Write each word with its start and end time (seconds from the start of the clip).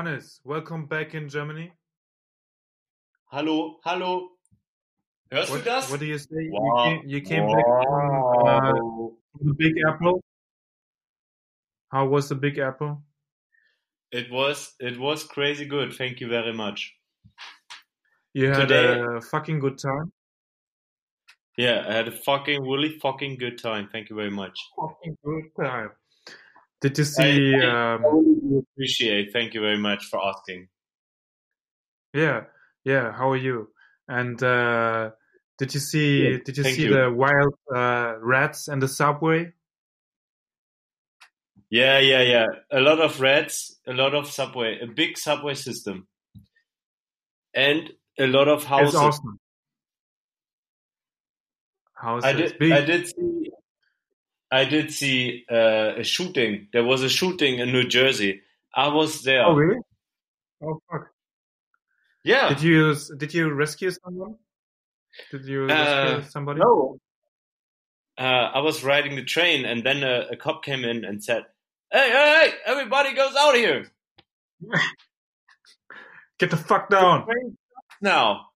Hannes, 0.00 0.40
welcome 0.44 0.86
back 0.86 1.14
in 1.14 1.28
Germany. 1.28 1.70
Hallo, 3.30 3.80
hallo. 3.84 4.30
Hörst 5.30 5.50
What, 5.50 5.58
du 5.58 5.64
das? 5.70 5.90
what 5.90 6.00
do 6.00 6.06
you 6.06 6.16
say? 6.16 6.26
You 6.40 6.74
came, 6.84 7.02
you 7.06 7.20
came 7.20 7.46
back 7.46 7.64
from, 7.66 8.46
uh, 8.48 8.72
the 9.42 9.52
Big 9.58 9.74
Apple. 9.86 10.24
How 11.92 12.06
was 12.06 12.30
the 12.30 12.34
Big 12.34 12.56
Apple? 12.58 13.02
It 14.10 14.30
was 14.32 14.74
it 14.80 14.98
was 14.98 15.22
crazy 15.22 15.66
good. 15.66 15.92
Thank 15.92 16.18
you 16.20 16.28
very 16.28 16.54
much. 16.54 16.96
You 18.32 18.48
had 18.48 18.68
Today- 18.68 19.00
a 19.18 19.20
fucking 19.20 19.58
good 19.60 19.76
time. 19.78 20.12
Yeah, 21.58 21.84
I 21.86 21.92
had 21.92 22.08
a 22.08 22.12
fucking 22.12 22.62
really 22.62 22.98
fucking 23.00 23.36
good 23.36 23.58
time. 23.62 23.86
Thank 23.92 24.08
you 24.08 24.16
very 24.16 24.30
much. 24.30 24.58
Fucking 24.80 25.18
good 25.22 25.50
time. 25.60 25.90
Did 26.80 26.96
you 26.98 27.04
see? 27.04 27.54
I 27.54 27.94
Um, 27.94 28.02
really 28.04 28.58
appreciate. 28.72 29.32
Thank 29.32 29.54
you 29.54 29.60
very 29.60 29.78
much 29.78 30.04
for 30.06 30.18
asking. 30.24 30.68
yeah, 32.14 32.44
yeah. 32.84 33.12
How 33.12 33.30
are 33.30 33.36
you? 33.36 33.68
And 34.08 34.42
uh, 34.42 35.10
did 35.58 35.74
you 35.74 35.80
see? 35.80 36.22
Good, 36.32 36.44
Did 36.44 36.56
you 36.58 36.64
see 36.64 36.82
you. 36.84 36.94
the 36.94 37.10
wild 37.12 37.54
uh, 37.74 38.14
rats 38.20 38.66
in 38.68 38.78
the 38.80 38.88
subway? 38.88 39.52
Yeah, 41.68 41.98
yeah, 42.00 42.22
yeah. 42.22 42.46
A 42.72 42.80
lot 42.80 42.98
of 43.00 43.20
rats, 43.20 43.78
a 43.86 43.92
lot 43.92 44.14
of 44.14 44.28
subway, 44.28 44.80
a 44.82 44.86
big 44.88 45.16
subway 45.16 45.54
system, 45.54 46.08
and 47.54 47.90
a 48.18 48.26
lot 48.26 48.48
of 48.48 48.64
houses. 48.64 48.94
It's 48.94 48.96
awesome. 48.96 49.38
Houses. 51.94 52.24
I 52.24 52.32
did. 52.32 52.58
Big. 52.58 52.72
I 52.72 52.80
did 52.80 53.06
see. 53.06 53.50
I 54.52 54.64
did 54.64 54.92
see 54.92 55.44
uh, 55.50 55.94
a 55.98 56.04
shooting. 56.04 56.68
There 56.72 56.84
was 56.84 57.02
a 57.02 57.08
shooting 57.08 57.58
in 57.60 57.72
New 57.72 57.86
Jersey. 57.86 58.42
I 58.74 58.88
was 58.88 59.22
there. 59.22 59.44
Oh 59.46 59.54
really? 59.54 59.80
Oh 60.62 60.80
fuck. 60.90 61.08
Yeah. 62.24 62.48
Did 62.50 62.62
you 62.62 62.96
did 63.16 63.32
you 63.34 63.52
rescue 63.52 63.90
someone? 63.90 64.36
Did 65.30 65.44
you 65.46 65.66
rescue 65.66 66.18
Uh, 66.18 66.22
somebody? 66.24 66.60
No. 66.60 66.98
Uh, 68.18 68.22
I 68.54 68.58
was 68.60 68.84
riding 68.84 69.16
the 69.16 69.24
train, 69.24 69.64
and 69.64 69.82
then 69.84 70.02
a, 70.02 70.26
a 70.32 70.36
cop 70.36 70.62
came 70.62 70.84
in 70.84 71.04
and 71.04 71.24
said, 71.24 71.44
"Hey, 71.90 72.10
hey, 72.10 72.50
hey! 72.50 72.52
Everybody 72.66 73.14
goes 73.14 73.34
out 73.38 73.54
here 73.54 73.86
Get 76.38 76.50
the 76.50 76.56
fuck 76.56 76.90
down. 76.90 77.26
now." 78.02 78.46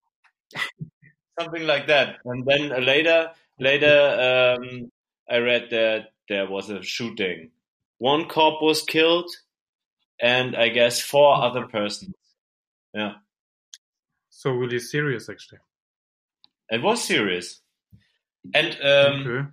Something 1.41 1.67
like 1.67 1.87
that. 1.89 2.17
And 2.25 2.45
then 2.47 2.71
uh, 2.73 2.79
later, 2.79 3.31
later, 3.59 4.57
um, 4.61 4.91
I 5.31 5.39
read 5.39 5.69
that 5.71 6.13
there 6.29 6.49
was 6.49 6.71
a 6.71 6.83
shooting. 6.83 7.51
One 7.99 8.29
cop 8.29 8.61
was 8.63 8.83
killed, 8.83 9.31
and 10.21 10.57
I 10.57 10.69
guess 10.69 11.01
four 11.01 11.35
other 11.37 11.67
persons. 11.67 12.15
Yeah, 12.93 13.15
So 14.31 14.51
really 14.51 14.79
serious, 14.79 15.29
actually. 15.29 15.59
it 16.71 16.83
was 16.83 17.03
serious. 17.03 17.61
And 18.55 18.73
um, 18.83 19.27
okay. 19.27 19.49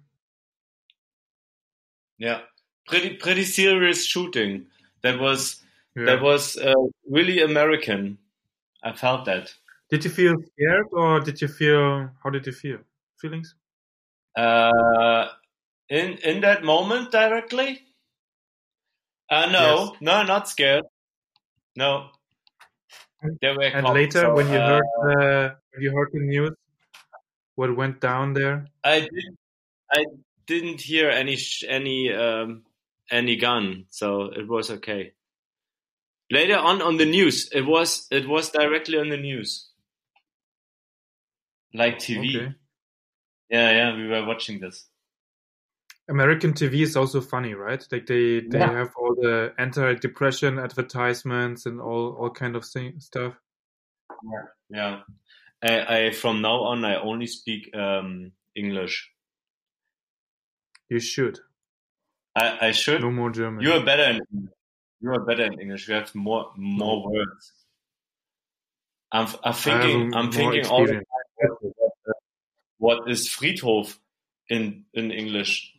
yeah, 2.18 2.42
pretty 2.88 3.16
pretty 3.16 3.44
serious 3.44 4.06
shooting. 4.06 4.68
That 5.04 5.20
was 5.20 5.62
Yeah. 5.96 6.06
that 6.06 6.22
was 6.22 6.58
uh, 6.58 6.74
really 7.10 7.42
American. 7.42 8.18
I 8.84 8.94
felt 8.94 9.26
that. 9.26 9.54
Did 9.90 10.04
you 10.06 10.10
feel 10.12 10.36
scared 10.54 10.88
or 10.92 11.20
did 11.20 11.42
you 11.42 11.48
feel? 11.48 12.10
How 12.24 12.30
did 12.30 12.46
you 12.46 12.54
feel? 12.54 12.80
Feelings? 13.20 13.56
Uh, 14.36 15.28
in 15.92 16.18
in 16.24 16.42
that 16.42 16.64
moment 16.64 17.12
directly. 17.12 17.82
Uh, 19.30 19.46
no, 19.52 19.60
Yes. 19.62 20.02
no, 20.02 20.24
not 20.24 20.50
scared. 20.50 20.84
No, 21.76 22.10
there 23.42 23.54
were 23.56 23.64
And 23.64 23.88
later, 23.88 24.22
so, 24.22 24.36
when 24.36 24.48
you 24.48 24.58
uh, 24.60 24.68
heard 24.68 24.86
uh, 25.22 25.56
you 25.80 25.92
heard 25.92 26.10
the 26.12 26.20
news, 26.20 26.52
what 27.56 27.76
went 27.76 28.02
down 28.02 28.34
there? 28.34 28.66
I 28.84 29.02
didn't, 29.02 29.38
I 29.92 30.06
didn't 30.48 30.82
hear 30.82 31.10
any 31.10 31.36
sh- 31.36 31.64
any 31.68 32.12
um, 32.14 32.64
any 33.10 33.36
gun, 33.36 33.86
so 33.90 34.24
it 34.26 34.48
was 34.48 34.72
okay. 34.72 35.14
Later 36.30 36.58
on 36.58 36.82
on 36.82 36.98
the 36.98 37.06
news, 37.06 37.50
it 37.54 37.66
was 37.66 38.08
it 38.12 38.28
was 38.28 38.50
directly 38.52 38.98
on 38.98 39.10
the 39.10 39.18
news, 39.18 39.70
like 41.74 42.00
TV. 42.00 42.36
Okay. 42.36 42.56
Yeah, 43.50 43.72
yeah, 43.72 43.96
we 43.96 44.08
were 44.08 44.26
watching 44.26 44.60
this. 44.62 44.88
American 46.12 46.54
TV 46.54 46.82
is 46.82 46.96
also 46.96 47.22
funny, 47.22 47.54
right? 47.54 47.82
Like 47.92 48.06
they 48.06 48.42
they 48.42 48.60
Yeah. 48.60 48.72
have 48.72 48.92
all 48.98 49.16
the 49.16 49.54
anti-depression 49.58 50.60
advertisements 50.60 51.66
and 51.66 51.80
all 51.82 52.16
all 52.20 52.30
kind 52.30 52.56
of 52.56 52.66
thing, 52.66 53.00
stuff. 53.00 53.34
Yeah, 54.24 54.46
yeah. 54.70 55.00
I, 55.64 55.98
I 55.98 56.12
from 56.12 56.42
now 56.42 56.64
on 56.64 56.86
I 56.86 56.96
only 56.96 57.28
speak 57.28 57.74
um, 57.76 58.32
English. 58.56 59.10
You 60.90 61.00
should. 61.00 61.40
I, 62.36 62.68
I 62.68 62.72
should. 62.72 63.02
No 63.02 63.12
more 63.12 63.32
German. 63.32 63.64
You 63.64 63.74
are 63.74 63.84
better 63.86 64.04
in 64.04 64.20
you 65.02 65.10
are 65.12 65.26
better 65.26 65.46
in 65.46 65.60
English. 65.60 65.88
You 65.88 65.96
have 65.96 66.14
more 66.14 66.52
more 66.58 67.10
words. 67.10 67.54
I'm 69.12 69.28
I'm 69.44 69.54
thinking 69.54 70.14
I 70.14 70.18
have 70.18 70.26
I'm 70.26 70.32
thinking 70.32 70.66
all 70.68 70.86
the 70.86 70.94
time. 70.94 71.74
What 72.78 73.10
is 73.10 73.28
Friedhof 73.30 73.98
in 74.50 74.86
in 74.94 75.12
English? 75.12 75.71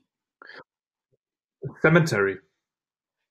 Cemetery. 1.82 2.36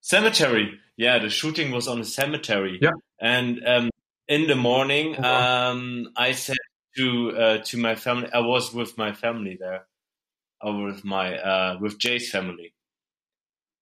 Cemetery. 0.02 0.80
Yeah, 0.98 1.20
the 1.20 1.30
shooting 1.30 1.72
was 1.72 1.88
on 1.88 2.00
a 2.02 2.06
cemetery. 2.06 2.80
Yeah. 2.82 2.92
And 3.20 3.66
um, 3.68 3.90
in 4.28 4.48
the 4.48 4.56
morning, 4.56 5.16
Oh, 5.18 5.22
wow. 5.22 5.72
um, 5.72 6.10
I 6.16 6.32
said 6.34 6.58
to 6.98 7.32
uh, 7.38 7.58
to 7.66 7.78
my 7.78 7.96
family, 7.96 8.30
I 8.34 8.40
was 8.40 8.74
with 8.74 8.98
my 8.98 9.14
family 9.14 9.58
there, 9.60 9.86
or 10.62 10.86
with 10.86 11.04
my 11.06 11.38
uh, 11.38 11.78
with 11.80 11.98
Jay's 12.00 12.30
family, 12.32 12.74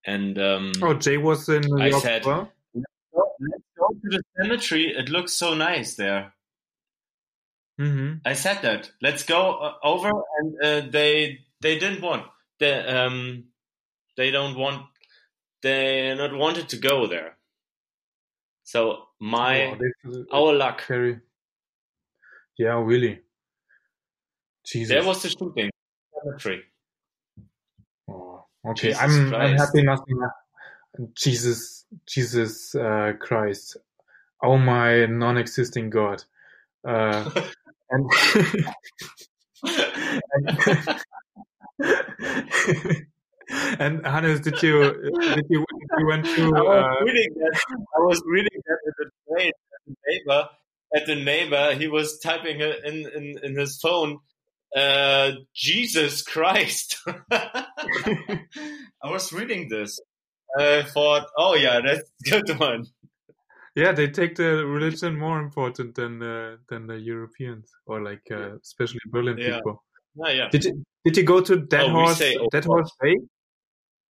and 0.06 0.38
um, 0.40 0.72
Oh, 0.82 0.94
Jay 0.94 1.18
was 1.18 1.48
in 1.50 1.62
New 1.62 1.82
I 1.82 1.88
York 1.88 2.02
said- 2.02 2.26
well. 2.26 2.52
let's 2.74 3.64
go 3.78 3.88
to 3.90 4.18
the 4.18 4.24
cemetery. 4.38 4.88
It 4.96 5.10
looks 5.10 5.34
so 5.34 5.54
nice 5.54 5.96
there. 5.96 6.34
hmm 7.78 8.16
I 8.26 8.34
said 8.34 8.62
that. 8.64 8.92
Let's 9.02 9.24
go 9.24 9.56
uh, 9.58 9.74
over, 9.84 10.12
and 10.40 10.56
uh, 10.64 10.82
they 10.92 11.40
they 11.62 11.80
didn't 11.80 12.02
want. 12.02 12.26
The, 12.60 12.74
um 13.06 13.46
they 14.20 14.32
don't 14.32 14.58
want. 14.58 14.86
They 15.64 16.14
not 16.14 16.34
wanted 16.36 16.68
to 16.70 16.78
go 16.78 17.08
there. 17.08 17.38
So 18.64 19.08
my 19.20 19.80
Oh, 20.06 20.26
our 20.34 20.54
luck. 20.54 20.86
very. 20.88 21.22
Yeah, 22.58 22.84
really. 22.84 23.22
Jesus. 24.66 24.90
There 24.90 25.06
was 25.06 25.22
the 25.24 25.30
shooting. 25.30 25.70
Cemetery. 26.14 26.64
Oh, 28.10 28.44
okay, 28.68 28.90
Jesus 28.90 29.02
I'm 29.02 29.34
I'm 29.34 29.56
happy 29.56 29.84
nothing. 29.84 30.20
Jesus, 31.16 31.86
Jesus 32.06 32.76
uh, 32.76 33.14
Christ, 33.20 33.78
oh 34.44 34.58
my 34.58 35.06
non-existing 35.06 35.90
God. 35.92 36.26
Uh, 36.86 37.30
and 37.90 38.12
and 41.80 43.06
Hannes, 43.50 44.40
did 44.42 44.62
you 44.62 45.12
did 45.36 45.46
you 45.50 45.66
you 45.98 46.08
went 46.08 46.26
to 46.26 46.44
I 46.56 46.62
was 46.62 46.86
uh, 47.02 47.06
reading 47.06 47.34
that. 47.36 47.62
I 47.98 48.00
was 48.00 48.22
reading 48.26 48.62
that 48.66 48.78
at 48.88 48.94
the 48.98 49.10
train 49.34 49.52
at 49.52 49.82
the 49.88 49.96
neighbor. 50.08 50.50
At 50.96 51.06
the 51.06 51.16
neighbor, 51.16 51.76
he 51.76 51.88
was 51.88 52.20
typing 52.20 52.60
in 52.62 53.08
in, 53.16 53.36
in 53.44 53.56
his 53.58 53.80
phone. 53.82 54.20
Uh, 54.76 55.32
Jesus 55.56 56.22
Christ! 56.22 56.98
I 57.32 58.46
was 59.04 59.32
reading 59.34 59.68
this. 59.70 60.00
I 60.58 60.84
thought, 60.84 61.28
oh 61.38 61.56
yeah, 61.56 61.80
that's 61.86 62.02
a 62.28 62.42
good 62.42 62.60
one. 62.60 62.86
yeah 63.76 63.92
they 63.92 64.08
take 64.10 64.36
the 64.36 64.66
religion 64.66 65.16
more 65.18 65.40
important 65.40 65.96
than 65.96 66.22
uh, 66.22 66.58
than 66.70 66.88
the 66.88 66.98
Europeans 66.98 67.70
or 67.86 68.02
like 68.02 68.26
uh, 68.32 68.58
especially 68.62 69.00
Berlin 69.12 69.38
Yeah. 69.38 69.56
people. 69.58 69.84
Yeah, 70.16 70.32
yeah. 70.34 70.50
Did 70.52 70.64
you 70.66 70.84
did 71.06 71.18
you 71.18 71.24
go 71.24 71.42
to 71.42 71.56
Dead 71.58 71.86
Oh, 71.86 71.92
Horse 71.92 72.18
say, 72.18 72.36
oh, 72.40 72.48
Dead 72.52 72.66
Horse 72.66 72.92
Bay? 73.02 73.16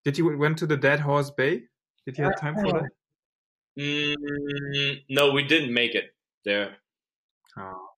Did 0.06 0.18
you 0.18 0.38
went 0.38 0.58
to 0.58 0.68
the 0.68 0.76
Dead 0.76 1.00
Horse 1.00 1.32
Bay? 1.32 1.62
Did 2.06 2.16
you 2.16 2.22
have 2.22 2.40
time 2.40 2.54
for 2.54 2.70
that? 2.74 2.90
Mm, 3.76 5.02
no, 5.10 5.32
we 5.32 5.42
didn't 5.42 5.74
make 5.74 5.96
it 5.96 6.14
there. 6.44 6.76
Oh. 7.58 7.88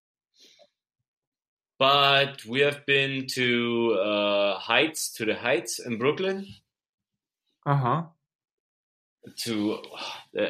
But 1.78 2.46
we 2.46 2.60
have 2.60 2.86
been 2.86 3.26
to 3.32 3.98
uh, 4.02 4.58
Heights, 4.58 5.12
to 5.16 5.26
the 5.26 5.34
Heights 5.34 5.80
in 5.80 5.98
Brooklyn. 5.98 6.46
Uh 7.66 7.76
huh. 7.76 8.02
To 9.44 9.74
uh, 10.40 10.46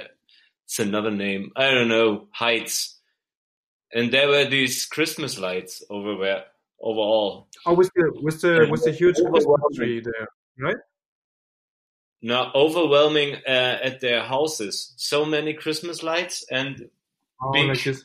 it's 0.65 0.79
another 0.79 1.11
name. 1.11 1.51
I 1.57 1.73
don't 1.73 1.89
know 1.89 2.29
Heights, 2.31 3.01
and 3.93 4.13
there 4.13 4.29
were 4.29 4.45
these 4.45 4.87
Christmas 4.87 5.41
lights 5.41 5.83
over 5.91 6.17
where 6.17 6.45
overall. 6.81 7.49
Oh, 7.67 7.75
with 7.75 7.91
the 7.97 8.13
with 8.23 8.43
the 8.43 8.69
with 8.71 8.85
the 8.85 8.93
huge 8.93 9.17
Christmas 9.17 9.45
tree 9.75 10.01
there, 10.01 10.29
right? 10.61 10.77
No 12.23 12.51
overwhelming 12.55 13.35
uh, 13.47 13.79
at 13.83 14.01
their 14.01 14.23
houses. 14.23 14.93
So 14.97 15.25
many 15.25 15.55
Christmas 15.55 16.03
lights 16.03 16.45
and 16.51 16.91
Oh, 17.41 17.53
Big- 17.53 17.69
like 17.69 17.97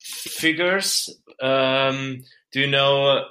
figures. 0.00 1.10
Um, 1.42 2.22
do 2.52 2.60
you 2.60 2.66
know 2.68 3.24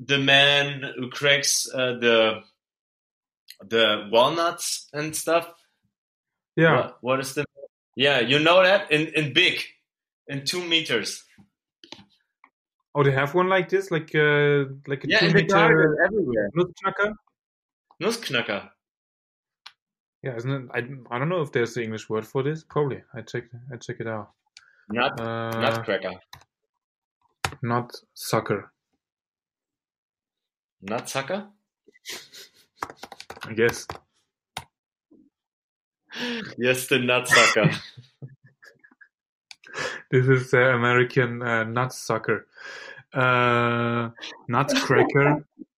the 0.00 0.18
man 0.18 0.82
who 0.96 1.10
cracks 1.10 1.68
uh, 1.72 1.94
the 2.00 2.40
the 3.68 4.08
walnuts 4.10 4.88
and 4.92 5.14
stuff? 5.14 5.48
Yeah. 6.56 6.76
What, 6.76 6.96
what 7.02 7.20
is 7.20 7.34
the? 7.34 7.44
Yeah, 7.96 8.20
you 8.20 8.38
know 8.40 8.62
that 8.62 8.90
in 8.90 9.06
in 9.14 9.32
big, 9.32 9.60
in 10.26 10.44
two 10.44 10.64
meters. 10.64 11.22
Oh, 12.96 13.02
they 13.02 13.12
have 13.12 13.34
one 13.34 13.48
like 13.48 13.68
this, 13.68 13.90
like 13.90 14.14
uh, 14.14 14.64
like 14.86 15.04
a 15.04 15.08
Yeah, 15.08 15.20
two 15.20 15.32
meter 15.34 15.54
everywhere. 16.04 16.50
Nussknacker. 18.04 18.68
Yeah, 20.22 20.36
isn't 20.36 20.50
it? 20.50 20.62
I, 20.74 21.14
I 21.14 21.18
don't 21.18 21.28
know 21.28 21.40
if 21.42 21.52
there's 21.52 21.74
the 21.74 21.82
English 21.82 22.08
word 22.08 22.26
for 22.26 22.42
this. 22.42 22.62
Probably. 22.64 23.02
I 23.14 23.22
check 23.22 23.44
I 23.72 23.76
check 23.76 23.96
it 24.00 24.06
out. 24.06 24.30
Nut, 24.90 25.18
Uh, 25.18 25.50
nutcracker. 25.50 26.12
not 27.62 27.92
sucker. 28.14 28.70
Nutsucker? 30.86 31.48
I 33.46 33.52
guess. 33.54 33.86
Yes, 36.58 36.86
the 36.88 36.96
nutsucker. 36.96 37.74
This 40.10 40.28
is 40.28 40.50
the 40.52 40.70
American 40.74 41.42
uh, 41.42 41.64
nutsucker. 41.64 42.42
Uh, 43.12 44.10
nutcracker. 44.48 45.44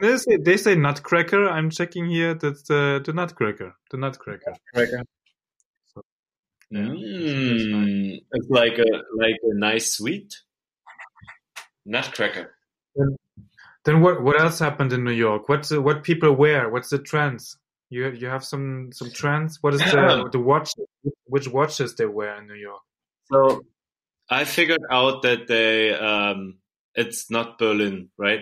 they 0.00 0.16
say 0.18 0.36
they 0.36 0.56
say 0.56 0.74
nutcracker. 0.74 1.48
I'm 1.48 1.70
checking 1.70 2.06
here. 2.06 2.34
That's 2.34 2.62
the 2.62 3.02
the 3.04 3.12
nutcracker. 3.12 3.74
The 3.90 3.96
nutcracker. 3.96 4.54
Cracker. 4.74 5.02
Yeah, 6.70 6.88
Mm, 6.88 8.22
it's 8.32 8.50
like 8.50 8.78
a 8.78 8.90
like 9.16 9.36
a 9.42 9.54
nice 9.54 9.92
sweet 9.92 10.34
nutcracker. 11.84 12.56
Then 13.84 14.00
what 14.00 14.22
what 14.22 14.40
else 14.40 14.58
happened 14.58 14.92
in 14.92 15.04
New 15.04 15.12
York? 15.12 15.48
What's 15.48 15.68
the, 15.68 15.80
what 15.80 16.02
people 16.02 16.32
wear? 16.32 16.68
What's 16.68 16.90
the 16.90 16.98
trends? 16.98 17.56
You 17.88 18.10
you 18.10 18.26
have 18.26 18.44
some 18.44 18.90
some 18.92 19.12
trends. 19.12 19.62
What 19.62 19.74
is 19.74 19.80
the 19.80 20.28
the 20.32 20.40
watch? 20.40 20.72
Which 21.26 21.46
watches 21.46 21.94
they 21.94 22.06
wear 22.06 22.36
in 22.38 22.48
New 22.48 22.54
York? 22.54 22.82
So 23.30 23.62
I 24.28 24.44
figured 24.44 24.82
out 24.90 25.22
that 25.22 25.46
they 25.46 25.94
um, 25.94 26.58
it's 26.96 27.30
not 27.30 27.58
Berlin, 27.58 28.08
right? 28.18 28.40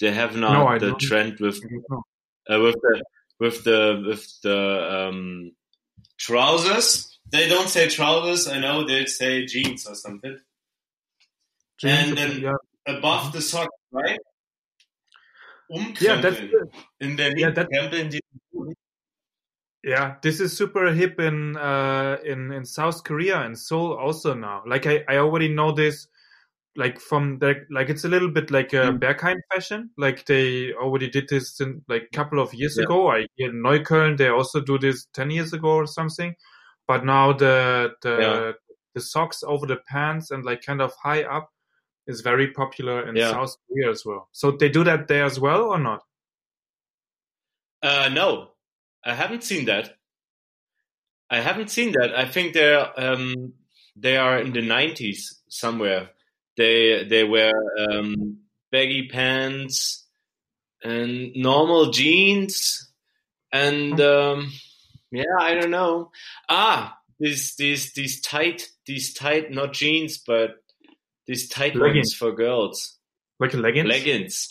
They 0.00 0.12
have 0.12 0.36
not 0.36 0.52
No, 0.52 0.78
the 0.78 0.86
don't. 0.92 1.00
trend 1.00 1.40
with 1.40 1.56
I 1.64 1.68
don't 1.68 1.84
know. 1.90 2.02
uh, 2.48 2.60
with 2.62 2.74
the 2.82 3.02
with 3.38 3.64
the 3.64 4.02
with 4.06 4.40
the 4.42 5.08
um, 5.08 5.52
trousers. 6.18 7.18
They 7.30 7.48
don't 7.48 7.68
say 7.68 7.88
trousers. 7.88 8.48
I 8.48 8.58
know 8.58 8.86
they 8.86 9.06
say 9.06 9.46
jeans 9.46 9.86
or 9.86 9.94
something 9.94 10.38
Jeans, 11.78 12.08
And 12.08 12.18
then- 12.18 12.40
yeah, 12.40 12.56
above 12.86 13.32
the 13.32 13.40
socks, 13.40 13.76
right? 13.92 14.18
yeah, 16.00 16.20
that's 16.20 16.40
Umkrempeln. 16.40 16.72
in 17.00 17.16
der 17.16 17.32
yeah, 17.36 17.50
that- 17.50 17.68
krempeln 17.70 18.10
die 18.10 18.20
yeah. 19.82 20.16
This 20.22 20.40
is 20.40 20.54
super 20.56 20.92
hip 20.92 21.18
in 21.20 21.56
uh 21.56 22.18
in 22.24 22.52
in 22.52 22.64
South 22.66 23.02
Korea 23.04 23.40
and 23.40 23.56
Seoul 23.58 23.96
also 23.96 24.34
now. 24.34 24.62
Like 24.66 24.86
I 24.86 25.04
I 25.08 25.16
already 25.18 25.48
know 25.48 25.72
this. 25.72 26.08
Like 26.80 26.98
from 27.08 27.38
the 27.40 27.50
like 27.70 27.90
it's 27.92 28.04
a 28.04 28.08
little 28.14 28.30
bit 28.30 28.50
like 28.50 28.72
a 28.72 28.84
Mm. 28.90 28.98
Berghain 29.00 29.38
fashion. 29.52 29.90
Like 29.98 30.24
they 30.26 30.72
already 30.72 31.08
did 31.10 31.28
this 31.28 31.60
in 31.60 31.82
like 31.88 32.04
a 32.12 32.16
couple 32.16 32.40
of 32.40 32.54
years 32.54 32.76
Yeah. 32.76 32.84
ago. 32.84 32.98
I 33.16 33.26
in 33.36 33.62
Neukölln 33.62 34.16
they 34.16 34.28
also 34.28 34.60
do 34.60 34.78
this 34.78 35.06
ten 35.12 35.30
years 35.30 35.52
ago 35.52 35.68
or 35.80 35.86
something. 35.86 36.34
But 36.88 37.04
now 37.04 37.32
the 37.32 37.90
the 38.02 38.14
Yeah. 38.20 38.52
the 38.94 39.00
socks 39.00 39.42
over 39.44 39.66
the 39.66 39.80
pants 39.92 40.30
and 40.32 40.44
like 40.44 40.62
kind 40.66 40.80
of 40.80 40.92
high 41.04 41.22
up 41.36 41.50
is 42.06 42.22
very 42.22 42.48
popular 42.52 43.06
in 43.08 43.14
Yeah. 43.16 43.30
South 43.32 43.54
Korea 43.68 43.90
as 43.90 44.02
well. 44.06 44.28
So 44.32 44.50
they 44.50 44.68
do 44.70 44.82
that 44.84 45.06
there 45.08 45.24
as 45.24 45.38
well 45.38 45.62
or 45.72 45.78
not? 45.78 46.00
Uh, 47.82 48.08
no, 48.12 48.50
I 49.04 49.14
haven't 49.14 49.44
seen 49.44 49.64
that. 49.66 49.96
I 51.30 51.40
haven't 51.40 51.70
seen 51.70 51.92
that. 51.92 52.10
I 52.16 52.26
think 52.26 52.54
they're 52.54 52.88
um, 53.00 53.54
they 53.96 54.16
are 54.16 54.38
in 54.40 54.52
the 54.52 54.62
nineties 54.62 55.40
somewhere. 55.48 56.10
They 56.56 57.04
they 57.04 57.24
wear 57.24 57.52
um, 57.78 58.38
baggy 58.72 59.08
pants 59.08 60.06
and 60.82 61.32
normal 61.34 61.90
jeans 61.90 62.90
and 63.52 64.00
um, 64.00 64.52
yeah, 65.10 65.24
I 65.38 65.54
don't 65.54 65.70
know. 65.70 66.10
Ah, 66.48 66.96
these 67.18 67.56
these 67.56 67.92
these 67.94 68.20
tight 68.20 68.68
these 68.86 69.12
tight 69.14 69.50
not 69.50 69.72
jeans 69.72 70.18
but 70.18 70.56
these 71.26 71.48
tight 71.48 71.74
Leggings. 71.76 71.96
ones 71.96 72.14
for 72.14 72.32
girls 72.32 72.98
Like 73.38 73.54
leggings? 73.54 73.88
leggings. 73.88 74.48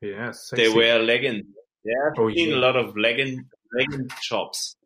Yes. 0.00 0.50
They 0.54 0.68
wear 0.68 0.98
leggings. 0.98 1.44
Yeah, 1.84 1.94
I've 2.10 2.18
Oh, 2.18 2.30
seen 2.30 2.50
yeah. 2.50 2.56
a 2.56 2.60
lot 2.60 2.76
of 2.76 2.96
legging 2.96 3.44
legging 3.76 4.08
shops 4.22 4.76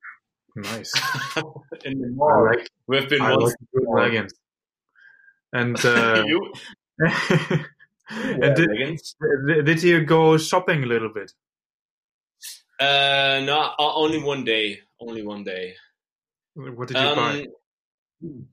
Nice. 0.57 0.93
in 1.85 2.01
the 2.01 2.09
mall. 2.15 2.47
like, 2.51 2.69
We've 2.89 3.09
been 3.09 3.23
I 3.23 3.35
like 3.35 3.55
good 3.75 3.87
leggings. 3.89 4.33
And 5.53 5.77
uh, 5.85 6.25
and 8.11 8.57
did, 8.57 9.65
did 9.65 9.83
you 9.83 10.05
go 10.05 10.37
shopping 10.39 10.83
a 10.83 10.87
little 10.87 11.11
bit? 11.13 11.33
Uh, 12.81 13.41
no, 13.45 13.73
o- 13.79 14.05
only 14.05 14.23
one 14.23 14.45
day. 14.45 14.81
Only 15.01 15.23
one 15.23 15.45
day. 15.45 15.75
What 16.55 16.89
did 16.89 16.97
you 16.97 17.15
buy? 17.15 17.47
Um, 18.23 18.47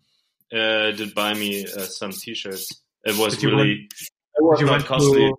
uh, 0.54 0.92
did 0.92 1.14
buy 1.16 1.34
me 1.34 1.66
uh, 1.66 1.82
some 1.82 2.12
t-shirts. 2.12 2.84
It 3.04 3.18
was 3.18 3.38
Did 3.38 3.52
really. 3.52 3.88
it 4.36 4.42
was 4.42 4.60
you 4.62 4.66
not 4.68 4.86
costly. 4.86 5.32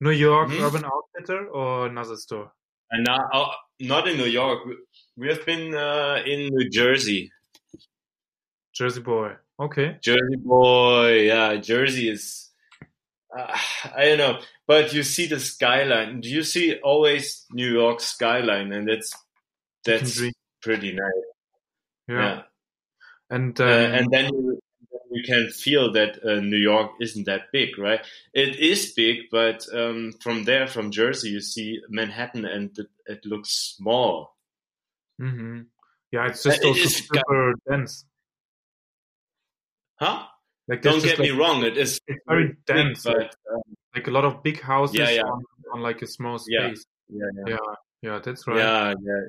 New 0.00 0.10
York 0.10 0.48
Mhm. 0.48 0.60
Urban 0.62 0.84
Outfitter 0.84 1.46
or 1.48 1.86
another 1.86 2.16
store? 2.16 2.52
And 2.90 3.04
now, 3.04 3.18
uh, 3.32 3.50
not 3.80 4.08
in 4.08 4.16
New 4.16 4.26
York. 4.40 4.64
We- 4.66 4.76
We 5.16 5.28
have 5.28 5.44
been 5.44 5.74
uh, 5.74 6.22
in 6.24 6.48
New 6.54 6.70
Jersey. 6.70 7.30
Jersey 8.72 9.02
Boy. 9.02 9.36
Okay. 9.60 9.98
Jersey 10.02 10.36
boy, 10.38 11.26
yeah, 11.26 11.56
Jersey 11.56 12.08
is. 12.08 12.50
Uh, 13.36 13.56
I 13.94 14.06
don't 14.06 14.18
know, 14.18 14.40
but 14.66 14.92
you 14.92 15.02
see 15.02 15.26
the 15.26 15.38
skyline. 15.38 16.20
Do 16.22 16.28
you 16.28 16.42
see 16.42 16.76
always 16.82 17.44
New 17.52 17.70
York 17.70 18.00
skyline, 18.00 18.72
and 18.72 18.88
that's 18.88 19.12
that's 19.84 20.22
pretty 20.62 20.92
nice. 20.92 21.24
Yeah. 22.08 22.16
Yeah, 22.16 22.42
And 23.30 23.60
Uh, 23.60 23.64
um, 23.64 23.70
and 23.70 24.10
then 24.10 24.24
you, 24.32 24.58
you 25.12 25.22
can 25.24 25.48
feel 25.50 25.92
that 25.92 26.18
uh, 26.24 26.40
New 26.40 26.56
York 26.56 26.92
isn't 27.00 27.26
that 27.26 27.52
big, 27.52 27.78
right? 27.78 28.00
It 28.32 28.56
is 28.56 28.92
big, 28.94 29.30
but 29.30 29.64
um, 29.72 30.12
from 30.20 30.44
there, 30.44 30.66
from 30.66 30.90
Jersey, 30.90 31.30
you 31.30 31.40
see 31.40 31.80
Manhattan, 31.88 32.44
and 32.44 32.76
it, 32.78 32.86
it 33.06 33.24
looks 33.26 33.50
small. 33.76 34.34
Mm-hmm. 35.20 35.60
yeah, 36.12 36.28
it's 36.28 36.42
just 36.42 36.64
Uh, 36.64 36.68
it 36.68 36.68
also 36.68 36.84
super 36.88 37.54
dense. 37.68 38.06
Huh? 40.00 40.24
Like 40.68 40.82
Don't 40.82 41.02
get 41.02 41.18
me 41.18 41.30
wrong. 41.30 41.62
It 41.64 41.76
is 41.76 42.00
It's 42.06 42.22
very 42.26 42.56
dense. 42.66 43.02
but 43.04 43.16
like, 43.18 43.30
uh, 43.52 43.58
like 43.94 44.06
a 44.06 44.10
lot 44.10 44.24
of 44.24 44.42
big 44.42 44.60
houses 44.60 44.96
Yeah, 44.96 45.10
yeah. 45.10 45.22
On, 45.22 45.42
on 45.74 45.80
like 45.82 46.00
a 46.02 46.06
small 46.06 46.38
space. 46.38 46.84
yeah, 47.08 47.26
yeah. 47.46 47.48
Yeah, 47.48 47.56
yeah, 48.02 48.18
that's 48.24 48.46
right. 48.46 48.56
Yeah, 48.58 48.94
yeah. 49.02 49.20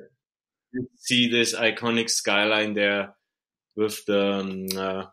You 0.72 0.88
see 0.96 1.28
this 1.30 1.54
iconic 1.54 2.08
skyline 2.10 2.74
there 2.74 3.14
with 3.76 4.04
the 4.06 4.32
um, 4.40 4.66
uh, 4.76 5.04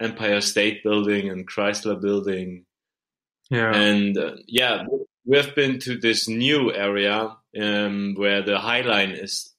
Empire 0.00 0.40
State 0.40 0.82
Building 0.82 1.28
and 1.30 1.46
Chrysler 1.48 2.00
Building, 2.00 2.64
Yeah. 3.50 3.72
and 3.74 4.18
uh, 4.18 4.36
yeah, 4.48 4.84
we 5.24 5.36
have 5.36 5.54
been 5.54 5.78
to 5.80 5.96
this 5.98 6.26
new 6.28 6.72
area 6.72 7.36
um, 7.60 8.14
where 8.16 8.42
the 8.42 8.58
High 8.58 8.80
Line 8.80 9.12
is. 9.12 9.53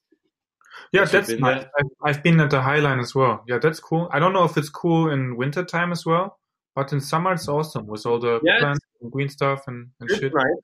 Yeah, 0.96 1.02
Have 1.02 1.12
that's 1.12 1.28
been 1.28 1.40
nice. 1.40 1.64
I've, 1.78 1.86
I've 2.16 2.22
been 2.22 2.40
at 2.40 2.50
the 2.50 2.60
High 2.60 2.78
Line 2.80 2.98
as 3.00 3.14
well. 3.14 3.44
Yeah, 3.46 3.58
that's 3.58 3.80
cool. 3.80 4.08
I 4.12 4.18
don't 4.18 4.32
know 4.32 4.44
if 4.44 4.56
it's 4.56 4.68
cool 4.68 5.10
in 5.10 5.36
winter 5.36 5.64
time 5.64 5.92
as 5.92 6.04
well, 6.06 6.38
but 6.74 6.92
in 6.92 7.00
summer 7.00 7.32
it's 7.32 7.48
awesome 7.48 7.86
with 7.86 8.06
all 8.06 8.18
the 8.18 8.40
Yeah, 8.42 8.58
plants 8.60 8.84
and 9.00 9.10
green 9.12 9.28
stuff 9.28 9.64
and, 9.68 9.90
and 10.00 10.10
shit. 10.10 10.32
right. 10.32 10.56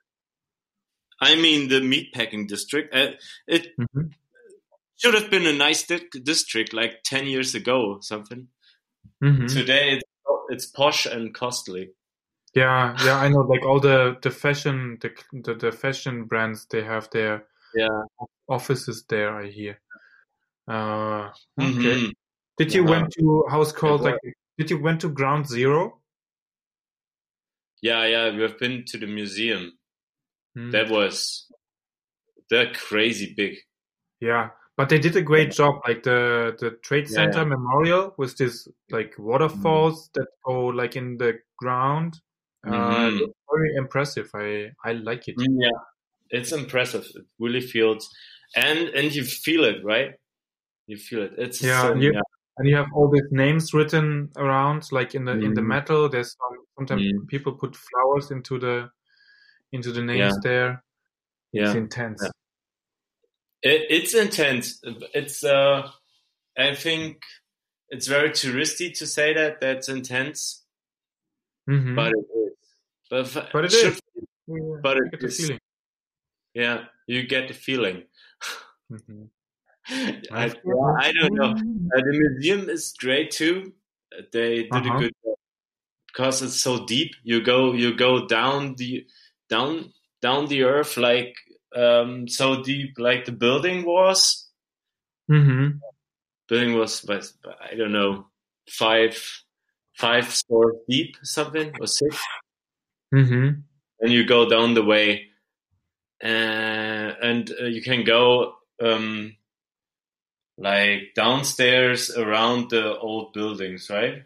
I 1.20 1.36
mean, 1.36 1.68
the 1.68 1.80
meatpacking 1.80 2.48
district. 2.48 2.94
Uh, 2.94 3.12
it 3.46 3.68
Mhm. 3.78 4.12
should 4.96 5.14
have 5.14 5.30
been 5.30 5.46
a 5.46 5.52
nice 5.52 5.86
di- 5.86 6.08
district 6.22 6.72
like 6.72 7.02
ten 7.04 7.26
years 7.26 7.54
ago, 7.54 7.78
or 7.92 8.02
something. 8.02 8.48
Mhm. 9.22 9.52
Today, 9.52 9.90
it's, 9.98 10.04
it's 10.48 10.66
posh 10.66 11.06
and 11.06 11.32
costly. 11.34 11.90
Yeah, 12.54 12.96
yeah, 13.04 13.16
I 13.18 13.28
know. 13.28 13.40
Like 13.40 13.64
all 13.64 13.80
the 13.80 14.16
the 14.20 14.30
fashion, 14.30 14.98
the 15.00 15.10
the, 15.32 15.54
the 15.54 15.72
fashion 15.72 16.24
brands, 16.24 16.66
they 16.66 16.82
have 16.82 17.08
their 17.10 17.46
Yeah. 17.74 18.02
offices 18.48 19.04
there. 19.08 19.30
I 19.36 19.46
hear. 19.48 19.78
Uh, 20.68 21.30
okay. 21.60 22.00
Mhm. 22.00 22.12
Did 22.58 22.74
you 22.74 22.84
Yeah. 22.84 22.90
went 22.90 23.12
to 23.18 23.44
how's 23.50 23.72
called 23.72 24.02
like? 24.02 24.18
Did 24.58 24.70
you 24.70 24.80
went 24.80 25.00
to 25.00 25.08
Ground 25.08 25.46
Zero? 25.48 26.00
Yeah, 27.80 28.04
yeah, 28.06 28.30
we 28.34 28.42
have 28.42 28.58
been 28.58 28.84
to 28.86 28.98
the 28.98 29.06
museum. 29.06 29.72
Hmm. 30.54 30.70
That 30.70 30.88
was 30.90 31.50
they're 32.50 32.72
crazy 32.72 33.34
big. 33.36 33.56
Yeah, 34.20 34.50
but 34.76 34.88
they 34.88 34.98
did 34.98 35.16
a 35.16 35.22
great 35.22 35.50
job. 35.52 35.80
Like 35.88 36.02
the 36.04 36.54
the 36.60 36.72
Trade 36.82 37.06
Yeah. 37.08 37.16
Center 37.16 37.44
Memorial 37.44 38.14
with 38.18 38.36
this 38.36 38.68
like 38.90 39.14
waterfalls 39.18 40.10
that 40.14 40.28
go 40.44 40.66
like 40.66 40.94
in 40.96 41.16
the 41.18 41.40
ground. 41.58 42.20
Uh, 42.64 42.70
Mhm. 42.70 43.18
looked 43.18 43.38
very 43.50 43.74
impressive. 43.76 44.30
I 44.34 44.70
I 44.84 44.92
like 44.92 45.26
it. 45.26 45.34
Yeah, 45.38 45.70
it's 46.30 46.52
impressive. 46.52 47.04
It 47.16 47.24
really 47.40 47.60
feels, 47.62 48.08
and 48.54 48.88
and 48.90 49.12
you 49.12 49.24
feel 49.24 49.64
it, 49.64 49.82
right? 49.82 50.14
You 50.86 50.96
feel 50.96 51.22
it. 51.22 51.32
It's 51.38 51.62
Yeah, 51.62 51.82
so, 51.82 51.92
and 51.92 52.02
you- 52.02 52.12
yeah. 52.14 52.20
And 52.58 52.68
you 52.68 52.76
have 52.76 52.88
all 52.94 53.08
these 53.10 53.30
names 53.30 53.72
written 53.72 54.30
around, 54.36 54.92
like 54.92 55.14
in 55.14 55.24
the 55.24 55.32
in 55.32 55.54
the 55.54 55.62
Mhm. 55.62 55.66
metal. 55.68 56.08
There's 56.10 56.36
some, 56.36 56.58
sometimes 56.76 57.00
Mhm. 57.02 57.26
people 57.26 57.52
put 57.54 57.74
flowers 57.74 58.30
into 58.30 58.58
the 58.58 58.90
into 59.72 59.90
the 59.90 60.02
names 60.02 60.38
there. 60.42 60.84
Yeah, 61.52 61.62
It's 61.64 61.74
yeah. 61.74 61.80
intense. 61.80 62.22
It, 63.62 63.86
it's 63.88 64.14
intense. 64.14 64.80
It's 65.14 65.42
uh, 65.42 65.90
I 66.58 66.74
think 66.74 67.22
it's 67.88 68.06
very 68.06 68.30
touristy 68.30 68.92
to 68.98 69.06
say 69.06 69.32
that 69.32 69.60
that's 69.62 69.88
intense, 69.88 70.62
Mhm. 71.70 71.96
but 71.96 72.12
it 72.12 72.26
is. 72.44 73.32
But, 73.34 73.50
But 73.52 73.64
it 73.64 73.72
should- 73.72 73.92
is. 73.94 74.00
Yeah, 74.46 74.76
but 74.82 74.96
it 74.98 75.22
is. 75.24 75.36
feeling. 75.40 75.60
Yeah, 76.52 76.84
you 77.06 77.22
get 77.26 77.48
the 77.48 77.54
feeling. 77.54 78.04
Mhm. 78.90 79.30
I, 79.88 80.52
I 81.00 81.12
don't 81.12 81.34
know. 81.34 81.50
Uh, 81.94 82.00
the 82.00 82.12
museum 82.12 82.68
is 82.68 82.94
great 82.98 83.30
too. 83.30 83.72
They 84.32 84.64
did 84.64 84.72
Uh-huh. 84.72 84.96
a 84.96 85.00
good 85.00 85.12
job 85.24 85.36
because 86.06 86.42
it's 86.42 86.60
so 86.60 86.86
deep. 86.86 87.14
You 87.22 87.42
go, 87.42 87.72
you 87.72 87.94
go 87.96 88.26
down 88.26 88.74
the 88.76 89.06
down 89.48 89.92
down 90.20 90.46
the 90.46 90.62
earth 90.62 90.96
like 90.96 91.34
um, 91.74 92.28
so 92.28 92.62
deep, 92.62 92.98
like 92.98 93.24
the 93.24 93.32
building 93.32 93.84
was. 93.84 94.48
Mhm. 95.30 95.80
Building 96.48 96.74
was, 96.76 97.04
I 97.70 97.74
don't 97.74 97.92
know, 97.92 98.26
five 98.68 99.16
five 99.96 100.32
stories 100.32 100.80
deep, 100.88 101.16
something 101.22 101.72
or 101.80 101.86
six. 101.86 102.16
Mhm. 103.14 103.62
and 104.00 104.10
you 104.12 104.24
go 104.24 104.48
down 104.48 104.74
the 104.74 104.82
way, 104.84 105.28
uh, 106.24 106.26
and 107.22 107.50
uh, 107.60 107.64
you 107.66 107.82
can 107.82 108.04
go 108.04 108.56
um, 108.82 109.36
like 110.58 111.14
downstairs 111.14 112.10
around 112.16 112.70
the 112.70 112.98
old 112.98 113.32
buildings, 113.32 113.88
right? 113.90 114.22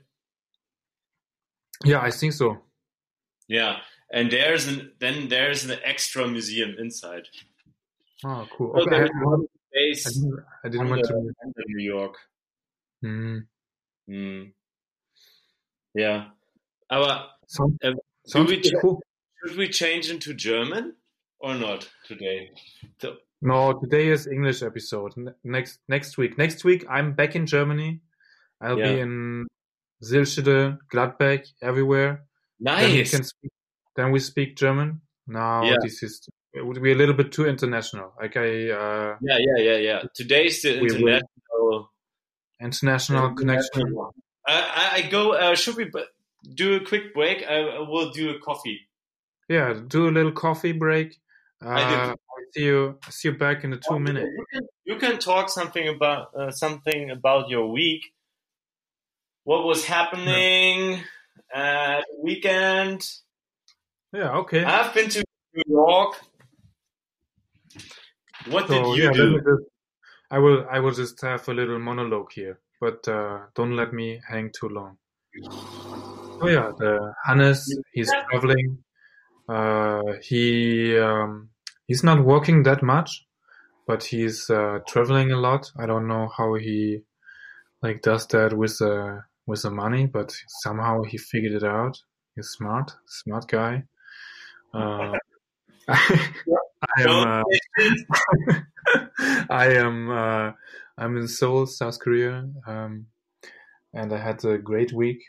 Yeah, 1.85 2.01
I 2.01 2.11
think 2.11 2.33
so. 2.33 2.59
Yeah, 3.49 3.77
and 4.13 4.31
there's 4.31 4.67
an 4.67 4.93
then 4.99 5.29
there's 5.29 5.65
an 5.65 5.79
extra 5.85 6.27
museum 6.27 6.75
inside. 6.79 7.25
Oh, 8.25 8.47
cool. 8.57 8.73
So 8.75 8.83
Okay, 8.83 8.97
I, 8.97 9.05
I 9.05 9.09
didn't, 10.11 10.45
I 10.65 10.69
didn't 10.69 10.89
want 10.89 11.05
under, 11.05 11.09
to. 11.09 11.35
under 11.45 11.63
New 11.69 11.85
York. 11.85 12.15
Mm. 13.05 13.47
Mm. 14.09 14.53
Yeah, 15.95 16.29
aber 16.91 17.27
Sounds, 17.49 17.79
Uh, 17.85 17.93
sounds 18.27 18.51
we 18.51 18.61
cool. 18.81 19.01
should 19.45 19.57
we 19.57 19.69
change 19.69 20.11
into 20.11 20.35
German 20.35 20.95
or 21.39 21.55
not 21.55 21.89
today? 22.07 22.51
So, 23.01 23.17
No, 23.47 23.79
today 23.79 24.09
is 24.09 24.27
English 24.27 24.63
episode. 24.63 25.13
Next 25.45 25.79
next 25.89 26.19
week. 26.19 26.37
Next 26.37 26.65
week 26.65 26.85
I'm 26.91 27.13
back 27.13 27.37
in 27.37 27.47
Germany. 27.47 28.01
I'll 28.61 28.75
be 28.75 28.99
in 28.99 29.47
Silschede, 30.03 30.79
Gladbeck, 30.93 31.47
everywhere. 31.63 32.25
Then 32.59 32.91
we 32.91 32.99
nice. 32.99 33.11
can 33.13 33.23
speak, 33.23 33.53
then 33.95 34.11
we 34.11 34.19
speak 34.19 34.57
German. 34.57 35.01
Now 35.29 35.63
Yeah. 35.63 35.77
this 35.81 36.03
is 36.03 36.29
it 36.55 36.67
would 36.67 36.83
be 36.83 36.91
a 36.91 36.97
little 36.97 37.15
bit 37.15 37.31
too 37.31 37.47
international. 37.47 38.13
Like 38.21 38.37
I 38.37 38.71
uh 38.71 39.17
Yeah, 39.21 39.39
yeah, 39.39 39.59
yeah, 39.69 39.77
yeah. 39.77 40.03
Today's 40.13 40.63
the 40.63 40.81
will- 40.81 40.97
international. 40.97 41.91
international 42.61 43.35
connection. 43.35 43.95
I, 44.49 44.91
I, 44.97 45.03
go. 45.11 45.33
Uh, 45.33 45.55
should 45.55 45.77
we 45.77 45.91
do 46.55 46.77
a 46.77 46.81
quick 46.81 47.15
break? 47.15 47.45
I, 47.45 47.81
will 47.81 48.11
do 48.11 48.31
a 48.31 48.39
coffee. 48.39 48.89
Yeah, 49.49 49.75
do 49.87 50.09
a 50.09 50.13
little 50.17 50.33
coffee 50.33 50.73
break. 50.73 51.19
Uh, 51.65 51.69
I 51.69 51.81
do. 51.91 51.95
I'll 51.97 52.17
see 52.53 52.65
you 52.65 52.99
see 53.09 53.29
you 53.29 53.37
back 53.37 53.65
in 53.65 53.71
the 53.71 53.79
two 53.79 53.99
minutes. 53.99 54.31
You 54.37 54.47
can, 54.53 54.69
you 54.85 54.97
can 54.97 55.19
talk 55.19 55.49
something 55.49 55.89
about 55.89 56.35
uh, 56.35 56.51
something 56.51 57.11
about 57.11 57.49
your 57.49 57.71
week. 57.71 58.13
What 59.45 59.65
was 59.65 59.85
happening 59.85 61.01
at 61.55 62.01
the 62.01 62.23
weekend? 62.23 63.09
Yeah, 64.13 64.39
okay. 64.39 64.65
I've 64.65 64.93
been 64.95 65.09
to 65.11 65.25
New 65.55 65.63
York. 65.69 66.21
What 68.51 68.69
So 68.69 68.75
did 68.75 68.97
you 68.97 69.05
yeah, 69.05 69.13
do? 69.13 69.39
just, 69.39 69.71
I 70.31 70.39
will 70.39 70.67
I 70.71 70.81
will 70.81 70.93
just 70.93 71.21
have 71.23 71.49
a 71.49 71.55
little 71.55 71.79
monologue 71.79 72.33
here, 72.33 72.61
but 72.81 73.07
uh, 73.09 73.47
don't 73.55 73.77
let 73.77 73.93
me 73.93 74.21
hang 74.29 74.51
too 74.59 74.69
long. 74.69 74.99
Oh 76.41 76.49
yeah, 76.49 76.73
the 76.79 77.15
Hannes 77.25 77.79
he's 77.93 78.11
traveling. 78.31 78.85
Uh, 79.49 80.03
he 80.23 80.99
um, 80.99 81.51
he's 81.87 82.05
not 82.05 82.25
working 82.25 82.63
that 82.65 82.83
much, 82.83 83.25
but 83.87 84.05
he's 84.05 84.51
uh, 84.51 84.81
traveling 84.87 85.33
a 85.33 85.37
lot. 85.37 85.71
I 85.79 85.87
don't 85.87 86.09
know 86.09 86.29
how 86.37 86.55
he 86.55 87.03
like 87.83 88.03
does 88.03 88.27
that 88.29 88.57
with 88.57 88.79
the 88.79 89.23
with 89.47 89.63
the 89.63 89.71
money, 89.71 90.07
but 90.07 90.35
somehow 90.49 91.03
he 91.03 91.19
figured 91.19 91.53
it 91.53 91.65
out. 91.65 91.99
He's 92.35 92.49
smart, 92.49 92.93
smart 93.07 93.49
guy. 93.49 93.85
Uh, 94.75 95.13
I 95.89 96.23
am. 96.99 97.45
Uh, 97.79 98.55
I 99.51 99.67
am 99.75 100.11
uh, 100.11 100.53
I'm 100.99 101.17
in 101.17 101.29
Seoul, 101.29 101.67
South 101.67 101.99
Korea, 102.01 102.49
um, 102.67 103.07
and 103.93 104.13
I 104.13 104.19
had 104.19 104.45
a 104.45 104.59
great 104.59 104.93
week, 104.93 105.23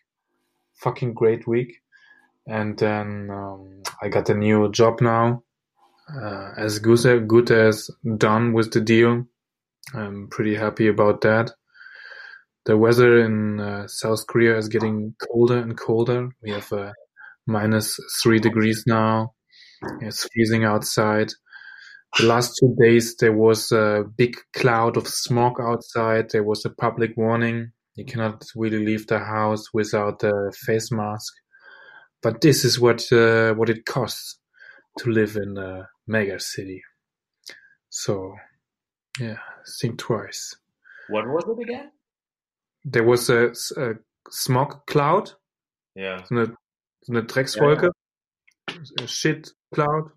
fucking 0.76 1.14
great 1.14 1.48
week. 1.48 1.82
And 2.48 2.78
then 2.78 3.30
um, 3.30 3.84
I 4.02 4.08
got 4.08 4.30
a 4.30 4.34
new 4.34 4.72
job 4.72 5.02
now, 5.02 5.28
uh, 5.28 5.47
as 6.10 6.80
good, 6.80 7.52
as 7.52 7.90
done 8.18 8.54
with 8.54 8.72
the 8.72 8.82
deal. 8.82 9.26
I'm 9.94 10.28
pretty 10.30 10.56
happy 10.56 10.88
about 10.88 11.22
that. 11.22 11.52
The 12.66 12.78
weather 12.78 13.20
in 13.20 13.60
uh, 13.60 13.88
South 13.88 14.28
Korea 14.28 14.58
is 14.58 14.68
getting 14.68 15.16
colder 15.32 15.58
and 15.58 15.78
colder. 15.78 16.30
We 16.44 16.52
have 16.52 16.72
uh, 16.74 16.92
minus 17.46 17.98
three 18.22 18.40
degrees 18.40 18.84
now. 18.86 19.34
It's 20.02 20.28
freezing 20.34 20.66
outside 20.66 21.32
the 22.18 22.26
last 22.26 22.58
two 22.60 22.76
days 22.80 23.16
there 23.18 23.34
was 23.34 23.72
a 23.72 24.04
big 24.18 24.38
cloud 24.54 24.98
of 24.98 25.08
smoke 25.08 25.60
outside. 25.62 26.32
There 26.32 26.44
was 26.44 26.66
a 26.66 26.70
public 26.70 27.16
warning. 27.16 27.72
You 27.96 28.06
cannot 28.06 28.44
really 28.56 28.84
leave 28.84 29.08
the 29.08 29.20
house 29.20 29.66
without 29.74 30.24
a 30.24 30.52
face 30.66 30.92
mask. 30.92 31.34
But 32.24 32.42
this 32.42 32.66
is 32.66 32.80
what 32.80 33.12
uh, 33.12 33.54
what 33.54 33.70
it 33.70 33.86
costs 33.86 34.40
to 35.00 35.10
live 35.12 35.36
in 35.36 35.58
a 35.58 35.88
mega 36.08 36.40
city. 36.40 36.82
So, 37.90 38.36
yeah, 39.20 39.38
think 39.80 39.98
twice. 40.00 40.56
What 41.10 41.28
was 41.28 41.46
it 41.48 41.62
again? 41.62 41.92
There 42.84 43.04
was 43.04 43.30
a, 43.30 43.52
a 43.78 43.94
smog 44.30 44.86
cloud, 44.86 45.32
Yeah, 45.96 46.24
so 46.24 46.36
eine, 46.36 46.56
so 47.04 47.14
eine 47.14 47.24
Dreckswolke, 47.24 47.90
a 49.02 49.08
shit 49.08 49.50
cloud, 49.74 50.12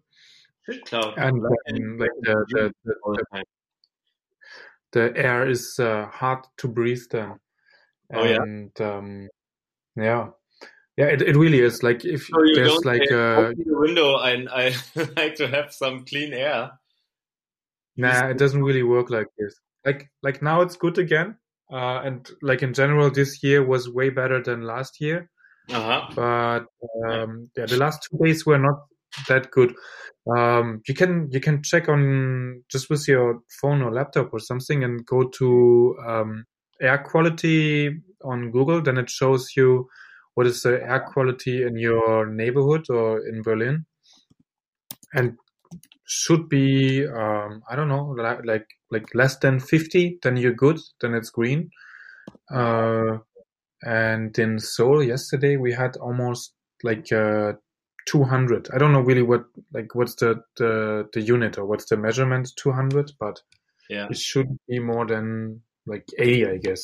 shit 0.67 0.85
cloud. 0.85 1.15
and 1.17 1.45
um, 1.45 1.99
like 1.99 2.11
the, 2.21 2.45
the, 2.51 2.73
the, 2.85 3.45
the 4.93 5.13
air 5.17 5.49
is 5.49 5.79
uh, 5.79 6.07
hard 6.07 6.45
to 6.59 6.69
breathe 6.69 7.03
then. 7.11 7.39
Oh, 8.13 8.25
yeah? 8.25 8.37
and 8.43 8.81
um, 8.81 9.29
yeah, 9.97 10.29
yeah, 11.01 11.07
it, 11.15 11.23
it 11.23 11.37
really 11.37 11.61
is. 11.61 11.83
Like 11.83 12.05
if 12.05 12.25
So 12.27 12.43
you 12.45 12.55
there's 12.57 12.85
like 12.85 13.11
uh, 13.11 13.49
open 13.49 13.65
the 13.67 13.79
window 13.79 14.19
and 14.19 14.49
I 14.51 14.75
like 15.17 15.37
to 15.37 15.49
have 15.49 15.73
some 15.73 16.05
clean 16.05 16.35
air. 16.35 16.73
nah, 17.97 18.29
it 18.29 18.39
doesn't 18.39 18.63
really 18.63 18.83
work 18.83 19.11
like 19.11 19.27
this. 19.39 19.55
Like 19.85 20.11
like 20.23 20.43
now 20.43 20.61
it's 20.61 20.77
good 20.77 20.99
again, 20.99 21.37
uh, 21.73 22.01
and 22.05 22.29
like 22.43 22.63
in 22.63 22.75
general, 22.75 23.11
this 23.11 23.43
year 23.43 23.65
was 23.65 23.89
way 23.89 24.11
better 24.11 24.43
than 24.43 24.63
last 24.63 25.01
year. 25.01 25.31
Uh 25.71 25.83
huh. 25.83 26.03
But 26.15 26.65
um, 27.09 27.51
yeah, 27.57 27.67
the 27.67 27.77
last 27.79 28.07
two 28.11 28.19
days 28.23 28.45
were 28.45 28.59
not 28.59 28.79
that 29.29 29.51
good. 29.51 29.75
Um, 30.37 30.83
you 30.87 30.95
can 30.95 31.29
you 31.33 31.41
can 31.41 31.63
check 31.63 31.89
on 31.89 32.63
just 32.71 32.91
with 32.91 33.09
your 33.09 33.41
phone 33.61 33.81
or 33.83 33.91
laptop 33.93 34.35
or 34.35 34.39
something 34.39 34.85
and 34.85 35.07
go 35.07 35.29
to 35.39 35.97
um, 36.07 36.45
air 36.81 36.99
quality 36.99 38.03
on 38.23 38.51
Google. 38.51 38.83
Then 38.83 38.99
it 38.99 39.09
shows 39.09 39.53
you 39.57 39.89
what 40.35 40.47
is 40.47 40.63
the 40.63 40.83
air 40.83 41.01
quality 41.13 41.63
in 41.63 41.77
your 41.77 42.27
neighborhood 42.27 42.87
or 42.91 43.27
in 43.27 43.43
Berlin, 43.43 43.87
and 45.13 45.37
should 46.07 46.49
be 46.49 47.07
um, 47.07 47.63
I 47.71 47.77
don't 47.77 47.89
know 47.89 48.15
like 48.17 48.45
like 48.45 48.67
like 48.91 49.15
less 49.15 49.37
than 49.39 49.61
fifty. 49.61 50.19
Then 50.23 50.37
you're 50.37 50.55
good. 50.55 50.79
Then 51.01 51.15
it's 51.15 51.31
green. 51.31 51.71
Uh, 52.53 53.19
and 53.83 54.37
in 54.39 54.59
Seoul 54.59 55.03
yesterday 55.03 55.57
we 55.57 55.73
had 55.73 55.97
almost 55.97 56.53
like 56.83 57.11
uh, 57.13 57.53
200. 58.07 58.69
I 58.75 58.79
don't 58.79 58.93
know 58.93 59.01
really 59.01 59.23
what 59.23 59.45
like 59.73 59.95
what's 59.95 60.15
the 60.17 60.43
the, 60.57 61.09
the 61.13 61.21
unit 61.21 61.59
or 61.59 61.65
what's 61.67 61.87
the 61.87 61.97
measurement 61.97 62.51
200, 62.57 63.13
but 63.19 63.41
Yeah, 63.89 64.09
it 64.11 64.17
should 64.17 64.49
be 64.69 64.79
more 64.79 65.07
than 65.07 65.63
like 65.87 66.05
80, 66.19 66.47
I 66.47 66.57
guess. 66.59 66.83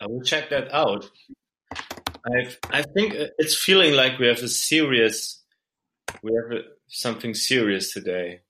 I 0.00 0.06
will 0.06 0.22
check 0.22 0.50
that 0.50 0.72
out. 0.72 1.08
I 2.26 2.48
I 2.70 2.82
think 2.82 3.14
it's 3.38 3.54
feeling 3.56 3.94
like 3.94 4.18
we 4.18 4.26
have 4.26 4.42
a 4.42 4.48
serious, 4.48 5.42
we 6.22 6.32
have 6.34 6.52
a, 6.58 6.62
something 6.88 7.34
serious 7.34 7.92
today. 7.92 8.40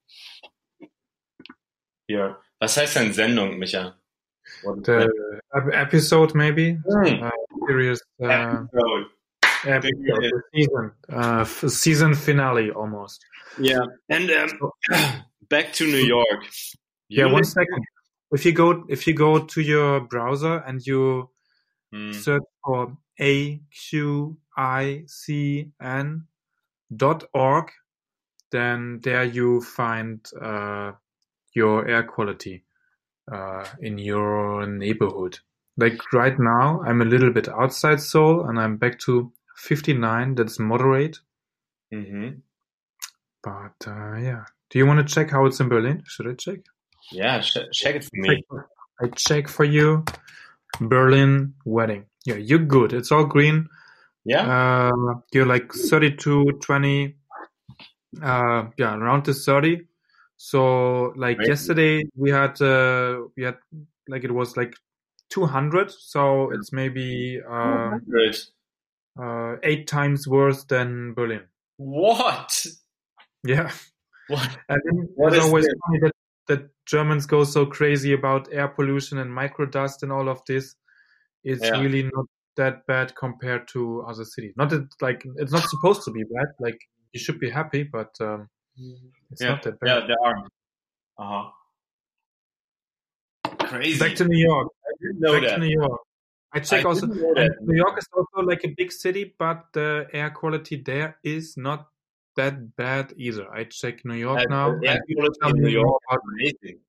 Yeah. 2.09 2.35
was 2.61 2.77
heißt 2.77 2.97
denn 2.97 3.13
Sendung, 3.13 3.59
Micha? 3.59 3.95
The 4.63 5.09
that? 5.53 5.75
episode 5.75 6.35
maybe 6.35 6.73
Hmm. 6.75 7.23
uh, 7.23 7.31
series 7.69 8.03
uh, 8.23 8.27
Episode. 8.27 9.07
episode, 9.65 10.33
season 10.55 10.93
uh, 11.13 11.45
season 11.69 12.15
finale 12.15 12.71
almost. 12.73 13.25
Yeah, 13.59 13.81
and 14.09 14.31
um, 14.31 14.71
back 15.49 15.73
to 15.75 15.85
New 15.85 16.03
York. 16.05 16.45
Yeah, 17.09 17.27
You 17.27 17.33
one 17.33 17.43
live- 17.43 17.47
second. 17.47 17.85
If 18.33 18.45
you 18.45 18.53
go 18.53 18.85
if 18.89 19.07
you 19.07 19.15
go 19.15 19.39
to 19.45 19.61
your 19.61 20.01
browser 20.01 20.63
and 20.67 20.81
you 20.87 21.31
Hmm. 21.93 22.13
search 22.13 22.43
for 22.65 22.97
a 23.21 23.61
q 23.71 24.37
i 24.57 25.03
c 25.07 25.71
n 25.81 26.27
dot 26.95 27.25
org, 27.35 27.71
then 28.51 29.01
there 29.03 29.25
you 29.25 29.61
find 29.61 30.27
uh, 30.41 30.93
your 31.55 31.87
air 31.89 32.03
quality 32.03 32.65
uh, 33.31 33.65
in 33.81 33.99
your 33.99 34.67
neighborhood. 34.67 35.39
Like 35.77 36.13
right 36.13 36.39
now, 36.39 36.83
I'm 36.85 37.01
a 37.01 37.05
little 37.05 37.31
bit 37.33 37.49
outside 37.49 38.01
Seoul, 38.01 38.47
and 38.49 38.59
I'm 38.59 38.77
back 38.77 38.99
to 39.01 39.33
59. 39.57 40.35
That's 40.35 40.59
moderate, 40.59 41.21
Mhm. 41.93 42.43
but 43.43 43.87
uh, 43.87 44.17
yeah. 44.17 44.45
Do 44.71 44.79
you 44.79 44.87
want 44.87 45.07
to 45.07 45.15
check 45.15 45.31
how 45.31 45.47
it's 45.47 45.61
in 45.61 45.69
Berlin? 45.69 46.03
Should 46.07 46.29
I 46.29 46.35
check? 46.35 46.61
Yeah, 47.13 47.41
ch- 47.41 47.71
check 47.73 47.97
it 47.97 48.05
for 48.05 48.11
me. 48.15 48.45
I 49.01 49.09
check 49.17 49.49
for 49.49 49.65
you. 49.65 50.05
Berlin 50.81 51.55
wedding. 51.65 52.07
Yeah, 52.27 52.37
you're 52.37 52.59
good. 52.67 52.93
It's 52.93 53.11
all 53.13 53.25
green. 53.25 53.69
Yeah, 54.25 54.91
Uh, 54.93 55.15
you're 55.33 55.47
like 55.47 55.73
32, 55.73 56.59
20, 56.63 57.17
uh, 58.23 58.65
yeah, 58.77 58.95
around 58.95 59.25
the 59.25 59.33
30. 59.35 59.87
So 60.37 61.13
like 61.17 61.39
Great. 61.39 61.49
yesterday 61.49 62.03
we 62.17 62.31
had, 62.31 62.61
uh, 62.61 63.23
we 63.37 63.45
had 63.45 63.57
like 64.09 64.25
it 64.25 64.33
was 64.33 64.57
like 64.57 64.75
200. 65.31 65.91
So 65.91 66.51
it's 66.53 66.73
maybe, 66.73 67.41
uh, 67.49 67.99
uh, 69.21 69.57
eight 69.63 69.87
times 69.87 70.29
worse 70.29 70.65
than 70.65 71.15
Berlin. 71.15 71.43
What? 71.79 72.67
Yeah. 73.43 73.71
What? 74.29 74.59
And 74.69 74.81
then 74.85 75.09
What 75.15 75.39
always 75.39 75.65
this? 75.65 75.75
funny 75.87 75.99
that, 76.03 76.13
that 76.49 76.71
Germans 76.87 77.27
go 77.27 77.45
so 77.45 77.65
crazy 77.65 78.13
about 78.13 78.49
air 78.53 78.69
pollution 78.69 79.19
and 79.19 79.31
microdust 79.31 80.03
and 80.03 80.13
all 80.13 80.29
of 80.29 80.43
this. 80.47 80.75
It's 81.45 81.65
Yeah. 81.65 81.81
really 81.81 82.03
not 82.15 82.27
that 82.57 82.87
bad 82.87 83.15
compared 83.17 83.69
to 83.69 84.03
other 84.03 84.25
cities. 84.25 84.53
Not 84.57 84.71
that 84.71 84.89
like 85.01 85.25
it's 85.37 85.53
not 85.53 85.69
supposed 85.69 86.03
to 86.05 86.11
be 86.11 86.25
bad. 86.25 86.49
Like 86.59 86.79
you 87.13 87.21
should 87.21 87.39
be 87.41 87.49
happy, 87.51 87.83
but 87.85 88.15
um, 88.21 88.49
it's 89.31 89.41
Yeah, 89.43 89.51
not 89.51 89.63
that 89.63 89.81
bad. 89.81 89.89
yeah, 89.89 90.07
there 90.07 90.17
are. 90.25 90.37
Uh 91.19 91.43
huh. 91.45 91.51
Crazy. 93.67 93.99
Back 93.99 94.17
to 94.17 94.25
New 94.27 94.39
York. 94.39 94.69
I 94.87 94.93
didn't 95.01 95.21
know 95.21 95.33
Back 95.35 95.43
that. 95.49 95.55
to 95.57 95.61
New 95.61 95.81
York. 95.83 96.01
I 96.53 96.61
check 96.61 96.85
I 96.85 96.89
also. 96.89 97.07
didn't 97.07 97.23
know 97.23 97.35
and 97.43 97.51
that. 97.53 97.63
New 97.63 97.77
York 97.77 97.97
is 97.99 98.09
also 98.13 98.45
like 98.47 98.65
a 98.65 98.69
big 98.77 98.91
city, 98.93 99.35
but 99.39 99.67
the 99.73 100.09
air 100.13 100.31
quality 100.31 100.77
there 100.77 101.19
is 101.23 101.57
not 101.57 101.89
that 102.37 102.75
bad 102.77 103.13
either. 103.17 103.47
I 103.53 103.65
check 103.65 104.05
New 104.05 104.15
York 104.15 104.49
now. 104.51 104.73
air 104.83 105.01
quality 105.15 105.39
in 105.51 105.63
New 105.63 105.69
York 105.69 106.03
amazing. 106.11 106.81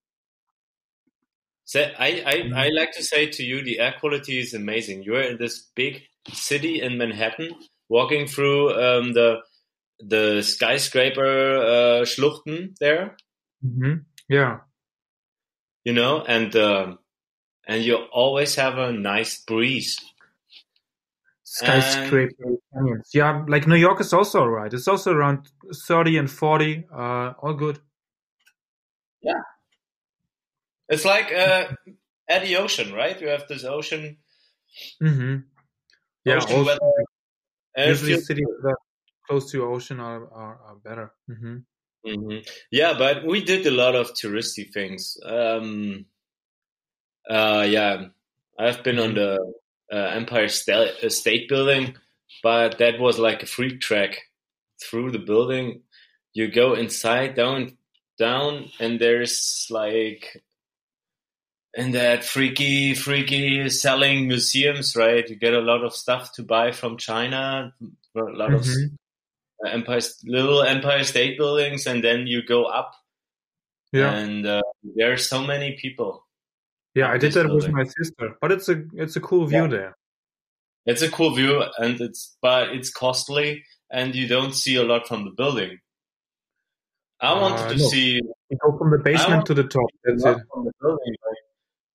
So 1.71 1.79
I, 1.79 2.21
I, 2.25 2.34
Mhm. 2.43 2.53
I 2.53 2.67
like 2.79 2.91
to 2.97 3.03
say 3.12 3.27
to 3.27 3.43
you, 3.43 3.63
the 3.63 3.79
air 3.79 3.95
quality 3.97 4.39
is 4.39 4.53
amazing. 4.53 5.03
You're 5.03 5.21
in 5.21 5.38
this 5.38 5.71
big 5.73 6.03
city 6.34 6.81
in 6.81 6.97
Manhattan, 6.97 7.55
walking 7.88 8.27
through 8.27 8.73
um, 8.73 9.13
the 9.13 9.29
the 10.13 10.41
skyscraper 10.41 11.31
uh, 11.73 12.01
Schluchten 12.12 12.75
there, 12.79 13.15
Mhm. 13.63 14.03
Yeah. 14.27 14.60
you 15.86 15.93
know, 15.93 16.25
and 16.27 16.53
um, 16.57 16.99
and 17.65 17.81
you 17.86 17.95
always 18.12 18.55
have 18.55 18.77
a 18.77 18.91
nice 18.91 19.41
breeze. 19.41 19.95
skyscraper 21.43 22.57
canyons. 22.73 23.10
Yeah, 23.13 23.45
like 23.47 23.65
New 23.67 23.79
York 23.88 24.01
is 24.01 24.12
also 24.13 24.45
right. 24.45 24.73
It's 24.73 24.88
also 24.89 25.13
around 25.13 25.49
30 25.88 26.17
and 26.17 26.29
40. 26.29 26.84
Uh, 26.91 27.34
all 27.41 27.53
good. 27.53 27.79
It's 30.91 31.06
like 31.06 31.32
uh, 31.32 31.67
at 32.30 32.43
the 32.43 32.58
ocean, 32.58 32.93
right? 32.93 33.19
You 33.19 33.30
have 33.30 33.47
this 33.47 33.63
ocean. 33.63 34.17
hmm 34.99 35.38
Yeah, 36.25 36.38
Ocean 36.38 36.58
also, 36.58 36.65
weather. 36.65 37.89
usually 37.89 38.13
feels 38.13 38.27
cities 38.27 38.45
that 38.62 38.69
are 38.69 38.77
close 39.27 39.51
to 39.51 39.63
ocean 39.63 39.99
are, 39.99 40.23
are, 40.32 40.60
are 40.67 40.75
better. 40.84 41.12
hmm 41.27 41.58
hmm 42.06 42.38
Yeah, 42.71 42.93
but 42.97 43.25
we 43.25 43.43
did 43.43 43.65
a 43.65 43.71
lot 43.71 43.95
of 43.95 44.13
touristy 44.13 44.71
things. 44.71 45.17
Um, 45.25 46.06
uh, 47.30 47.65
yeah, 47.69 48.08
I've 48.60 48.84
been 48.84 48.99
on 48.99 49.13
the 49.15 49.54
uh, 49.91 49.95
Empire 49.95 50.47
State, 50.47 51.04
uh, 51.04 51.10
State 51.10 51.47
Building, 51.47 51.95
but 52.43 52.77
that 52.80 52.99
was 52.99 53.17
like 53.19 53.43
a 53.43 53.45
freak 53.56 53.80
track 53.82 54.17
through 54.84 55.12
the 55.12 55.19
building. 55.19 55.84
You 56.34 56.51
go 56.51 56.73
inside, 56.73 57.36
down, 57.36 57.77
down, 58.17 58.69
and 58.80 58.99
there's 58.99 59.67
like, 59.69 60.41
and 61.75 61.93
that 61.95 62.23
freaky, 62.25 62.93
freaky 62.93 63.69
selling 63.69 64.27
museums, 64.27 64.95
right? 64.95 65.27
You 65.29 65.36
get 65.36 65.53
a 65.53 65.62
lot 65.62 65.84
of 65.84 65.95
stuff 65.95 66.34
to 66.34 66.43
buy 66.43 66.71
from 66.71 66.97
China, 66.97 67.73
a 68.15 68.19
lot 68.19 68.53
of 68.53 68.62
Mhm. 68.63 68.97
uh, 69.65 69.69
Empire, 69.69 70.01
little 70.25 70.63
Empire 70.63 71.03
State 71.03 71.38
buildings, 71.38 71.86
and 71.88 72.03
then 72.03 72.27
you 72.27 72.41
go 72.43 72.65
up, 72.65 72.93
Yeah, 73.93 74.12
and 74.12 74.45
uh, 74.45 74.62
there 74.84 75.12
are 75.13 75.17
so 75.17 75.43
many 75.43 75.77
people. 75.77 76.25
yeah. 76.95 77.10
I 77.12 77.17
did 77.17 77.34
that 77.34 77.47
with 77.49 77.69
my 77.69 77.84
sister, 77.86 78.38
but 78.41 78.51
it's 78.51 78.67
a 78.69 78.84
it's 78.95 79.15
a 79.15 79.21
cool 79.21 79.45
view 79.47 79.62
Yeah. 79.63 79.67
there. 79.77 79.97
It's 80.86 81.01
a 81.03 81.12
cool 81.12 81.31
view, 81.36 81.63
and 81.77 82.01
it's 82.01 82.36
but 82.41 82.69
it's 82.75 82.89
costly, 82.91 83.63
and 83.89 84.15
you 84.15 84.27
don't 84.27 84.53
see 84.53 84.75
a 84.75 84.84
lot 84.84 85.07
from 85.07 85.23
the 85.25 85.31
building. 85.31 85.79
I 87.21 87.34
wanted 87.39 87.65
Uh, 87.65 87.69
to 87.69 87.77
no. 87.77 87.86
see 87.88 88.19
You 88.49 88.57
go 88.57 88.75
from 88.77 88.89
the 88.91 88.97
basement 88.97 89.45
to 89.45 89.53
the 89.53 89.63
top. 89.63 89.89
That's 90.03 90.25
it. 90.25 90.38
from 90.51 90.65
the 90.65 90.73
building, 90.81 91.15
like 91.27 91.38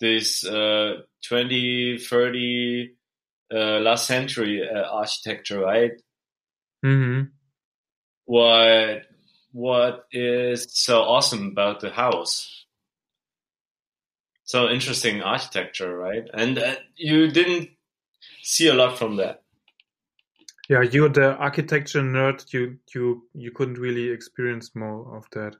this 0.00 0.44
uh, 0.44 1.02
20, 1.26 1.98
30 1.98 2.94
uh, 3.52 3.80
last 3.80 4.06
century 4.06 4.62
uh, 4.68 4.82
architecture, 4.90 5.60
right? 5.60 5.92
hmm 6.82 7.28
What 8.26 9.06
what 9.52 10.06
is 10.12 10.66
so 10.70 11.02
awesome 11.02 11.48
about 11.48 11.80
the 11.80 11.90
house? 11.90 12.66
So 14.44 14.68
interesting 14.70 15.22
architecture, 15.22 15.94
right? 15.96 16.24
And 16.32 16.58
uh, 16.58 16.76
you 16.96 17.30
didn't 17.30 17.70
see 18.42 18.68
a 18.68 18.74
lot 18.74 18.98
from 18.98 19.16
that. 19.16 19.42
Yeah, 20.68 20.82
you're 20.82 21.08
the 21.08 21.36
architecture 21.36 22.02
nerd. 22.02 22.52
You 22.52 22.78
you 22.94 23.28
you 23.34 23.50
couldn't 23.52 23.78
really 23.78 24.08
experience 24.10 24.74
more 24.74 25.16
of 25.16 25.24
that. 25.32 25.56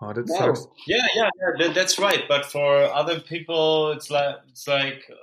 Oh, 0.00 0.12
that 0.12 0.28
sucks. 0.28 0.66
Yeah, 0.86 0.98
yeah, 1.14 1.30
yeah 1.40 1.66
that, 1.66 1.74
that's 1.74 1.98
right. 1.98 2.24
But 2.28 2.46
for 2.46 2.76
other 2.84 3.20
people, 3.20 3.92
it's 3.92 4.10
like 4.10 4.36
it's 4.48 4.68
like 4.68 5.04
uh, 5.10 5.14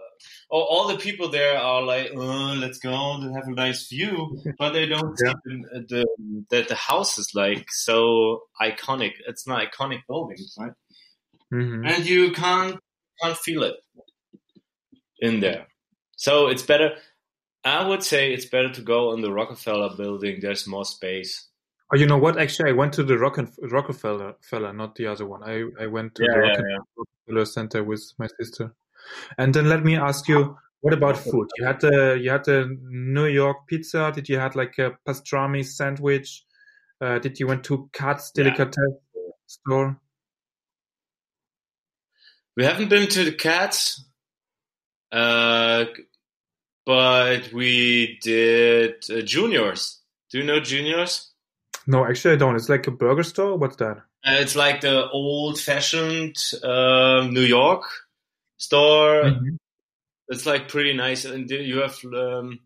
all, 0.50 0.64
all 0.64 0.88
the 0.88 0.98
people 0.98 1.30
there 1.30 1.58
are 1.58 1.82
like, 1.84 2.12
oh, 2.16 2.56
let's 2.58 2.80
go 2.80 3.14
and 3.14 3.36
have 3.36 3.48
a 3.48 3.52
nice 3.52 3.88
view, 3.88 4.42
but 4.58 4.72
they 4.72 4.86
don't 4.88 5.16
Yeah. 5.24 5.34
see 5.34 5.36
the, 5.46 5.86
the 5.90 6.46
that 6.50 6.68
the 6.70 6.76
house 6.76 7.18
is 7.18 7.32
like 7.36 7.68
so 7.72 8.44
iconic. 8.62 9.12
It's 9.28 9.48
not 9.48 9.64
iconic 9.72 10.00
buildings, 10.08 10.56
right? 10.60 10.72
hmm 11.52 11.86
and 11.86 12.06
you 12.06 12.32
can't 12.32 12.80
can't 13.22 13.38
feel 13.38 13.64
it 13.64 13.76
in 15.20 15.40
there. 15.40 15.68
So 16.16 16.48
it's 16.48 16.64
better. 16.64 16.96
I 17.64 17.88
would 17.88 18.04
say 18.04 18.34
it's 18.34 18.46
better 18.46 18.72
to 18.74 18.82
go 18.82 19.14
in 19.14 19.22
the 19.22 19.32
Rockefeller 19.32 19.96
building. 19.96 20.40
There's 20.42 20.68
more 20.68 20.86
space. 20.86 21.48
Oh, 21.91 21.98
you 21.98 22.06
know 22.08 22.17
what? 22.17 22.39
Actually, 22.39 22.69
I 22.72 22.74
went 22.74 22.93
to 22.93 23.04
the 23.04 23.17
Rock 23.17 23.38
Rockefeller, 23.62 24.36
fella, 24.41 24.74
not 24.74 24.96
the 24.96 25.08
other 25.08 25.26
one. 25.26 25.43
I, 25.43 25.63
I 25.80 25.88
went 25.88 26.15
to 26.15 26.24
Yeah, 26.24 26.32
the 26.32 26.38
yeah, 26.38 26.48
Rockefeller 26.48 26.80
Rockefeller 26.98 27.46
Center 27.46 27.84
with 27.84 28.04
my 28.17 28.28
sister. 28.39 28.74
And 29.38 29.54
then 29.54 29.67
let 29.69 29.84
me 29.84 29.96
ask 29.98 30.28
you, 30.28 30.58
what 30.82 30.93
about 30.93 31.17
food? 31.17 31.48
You 31.58 31.65
had 31.65 31.82
the 31.82 32.19
you 32.22 32.30
had 32.30 32.46
the 32.46 32.78
New 32.82 33.26
York 33.26 33.67
pizza. 33.67 34.12
Did 34.13 34.28
you 34.30 34.39
had 34.39 34.56
like 34.56 34.78
a 34.80 34.98
pastrami 35.08 35.65
sandwich? 35.65 36.43
Uh, 37.02 37.19
did 37.19 37.39
you 37.39 37.48
went 37.48 37.63
to 37.65 37.89
Katz 37.93 38.32
Yeah. 38.36 38.43
Delicatessen 38.43 39.00
store? 39.46 40.00
We 42.56 42.63
haven't 42.65 42.89
been 42.89 43.08
to 43.10 43.24
the 43.26 43.32
Katz, 43.34 44.06
uh, 45.12 45.86
but 46.86 47.52
we 47.52 48.19
did 48.22 49.04
uh, 49.10 49.22
Juniors. 49.22 50.02
Do 50.32 50.38
you 50.38 50.43
know 50.43 50.60
Juniors? 50.60 51.33
No, 51.88 52.06
actually, 52.06 52.34
I 52.36 52.38
don't. 52.38 52.56
It's 52.56 52.69
like 52.69 52.88
a 52.88 52.91
burger 52.91 53.24
store. 53.24 53.58
What's 53.58 53.76
that? 53.78 53.98
Uh, 54.26 54.38
it's 54.39 54.56
like 54.56 54.82
the 54.82 55.10
old-fashioned 55.10 56.36
uh, 56.63 57.28
New 57.30 57.41
York 57.41 57.84
store. 58.58 59.24
Mhm. 59.24 59.58
It's 60.30 60.46
like 60.46 60.69
pretty 60.69 60.93
nice, 60.93 61.26
and 61.26 61.50
you 61.50 61.80
have 61.80 62.00
um, 62.06 62.60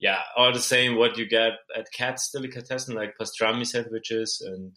yeah, 0.00 0.20
all 0.36 0.52
the 0.52 0.58
same 0.60 0.96
what 0.96 1.16
you 1.16 1.26
get 1.26 1.52
at 1.76 1.86
Katz 1.92 2.30
Delicatessen, 2.32 2.94
like 2.96 3.14
pastrami 3.20 3.64
sandwiches, 3.64 4.42
and 4.44 4.72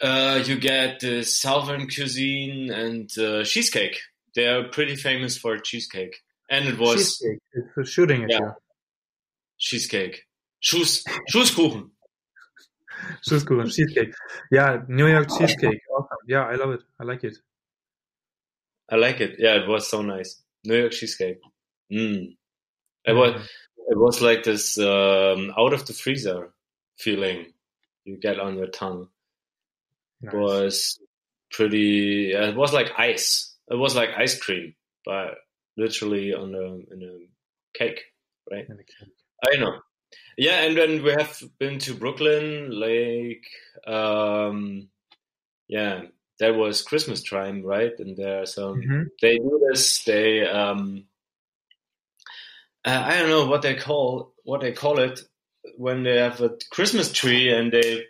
uh, 0.00 0.42
you 0.44 0.56
get 0.58 1.00
the 1.00 1.24
southern 1.24 1.88
cuisine 1.88 2.70
and 2.70 3.10
uh, 3.18 3.42
cheesecake. 3.42 3.98
They 4.36 4.46
are 4.46 4.68
pretty 4.68 4.94
famous 4.94 5.36
for 5.36 5.58
cheesecake, 5.58 6.16
and 6.48 6.68
it 6.68 6.78
was 6.78 7.18
Cheesecake. 7.18 7.40
It's 7.76 7.90
shooting 7.90 8.22
at 8.24 8.30
Yeah. 8.30 8.52
cheesecake. 9.58 10.22
Schuss, 10.62 11.02
Schusskuchen. 11.32 11.90
Schusskuchen, 13.26 13.72
cheesecake. 13.72 14.14
Yeah, 14.50 14.82
New 14.88 15.06
York 15.06 15.28
cheesecake. 15.36 15.80
Awesome. 15.94 16.18
Yeah, 16.26 16.44
I 16.44 16.54
love 16.54 16.70
it. 16.70 16.82
I 17.00 17.04
like 17.04 17.24
it. 17.24 17.36
I 18.90 18.96
like 18.96 19.20
it. 19.20 19.36
Yeah, 19.38 19.54
it 19.54 19.68
was 19.68 19.88
so 19.88 20.02
nice. 20.02 20.42
New 20.64 20.76
York 20.76 20.92
cheesecake. 20.92 21.40
Mm. 21.92 22.36
It 23.04 23.12
was 23.12 23.48
it 23.88 23.98
was 23.98 24.20
like 24.20 24.42
this 24.42 24.78
um, 24.78 25.52
out 25.56 25.72
of 25.72 25.86
the 25.86 25.92
freezer 25.92 26.52
feeling 26.98 27.46
you 28.04 28.16
get 28.16 28.40
on 28.40 28.56
your 28.56 28.68
tongue. 28.68 29.08
Nice. 30.22 30.34
was 30.34 30.98
pretty. 31.50 32.34
Uh, 32.34 32.48
it 32.48 32.56
was 32.56 32.72
like 32.72 32.90
ice. 32.98 33.54
It 33.70 33.76
was 33.76 33.94
like 33.94 34.10
ice 34.16 34.38
cream, 34.38 34.74
but 35.04 35.34
literally 35.76 36.34
on 36.34 36.54
a 36.54 36.94
in 36.94 37.02
a 37.02 37.78
cake, 37.78 38.00
right? 38.50 38.66
Cake. 38.66 39.08
I 39.44 39.56
know. 39.58 39.80
Yeah, 40.36 40.64
and 40.64 40.76
then 40.76 41.02
we 41.02 41.10
have 41.12 41.42
been 41.58 41.78
to 41.80 41.94
Brooklyn, 41.94 42.70
like, 42.70 43.46
um, 43.86 44.88
yeah, 45.66 46.02
that 46.38 46.54
was 46.54 46.82
Christmas 46.82 47.22
time, 47.22 47.62
right? 47.64 47.92
And 47.98 48.16
there 48.16 48.42
are 48.42 48.46
some. 48.46 48.82
Mhm. 48.82 49.06
They 49.22 49.38
do 49.38 49.66
this. 49.70 50.04
They, 50.04 50.46
um, 50.46 51.06
uh, 52.84 53.02
I 53.04 53.18
don't 53.18 53.30
know 53.30 53.46
what 53.46 53.62
they 53.62 53.74
call 53.76 54.34
what 54.44 54.60
they 54.60 54.72
call 54.72 54.98
it 54.98 55.20
when 55.76 56.02
they 56.02 56.18
have 56.18 56.40
a 56.40 56.50
Christmas 56.70 57.10
tree 57.12 57.50
and 57.50 57.72
they. 57.72 58.06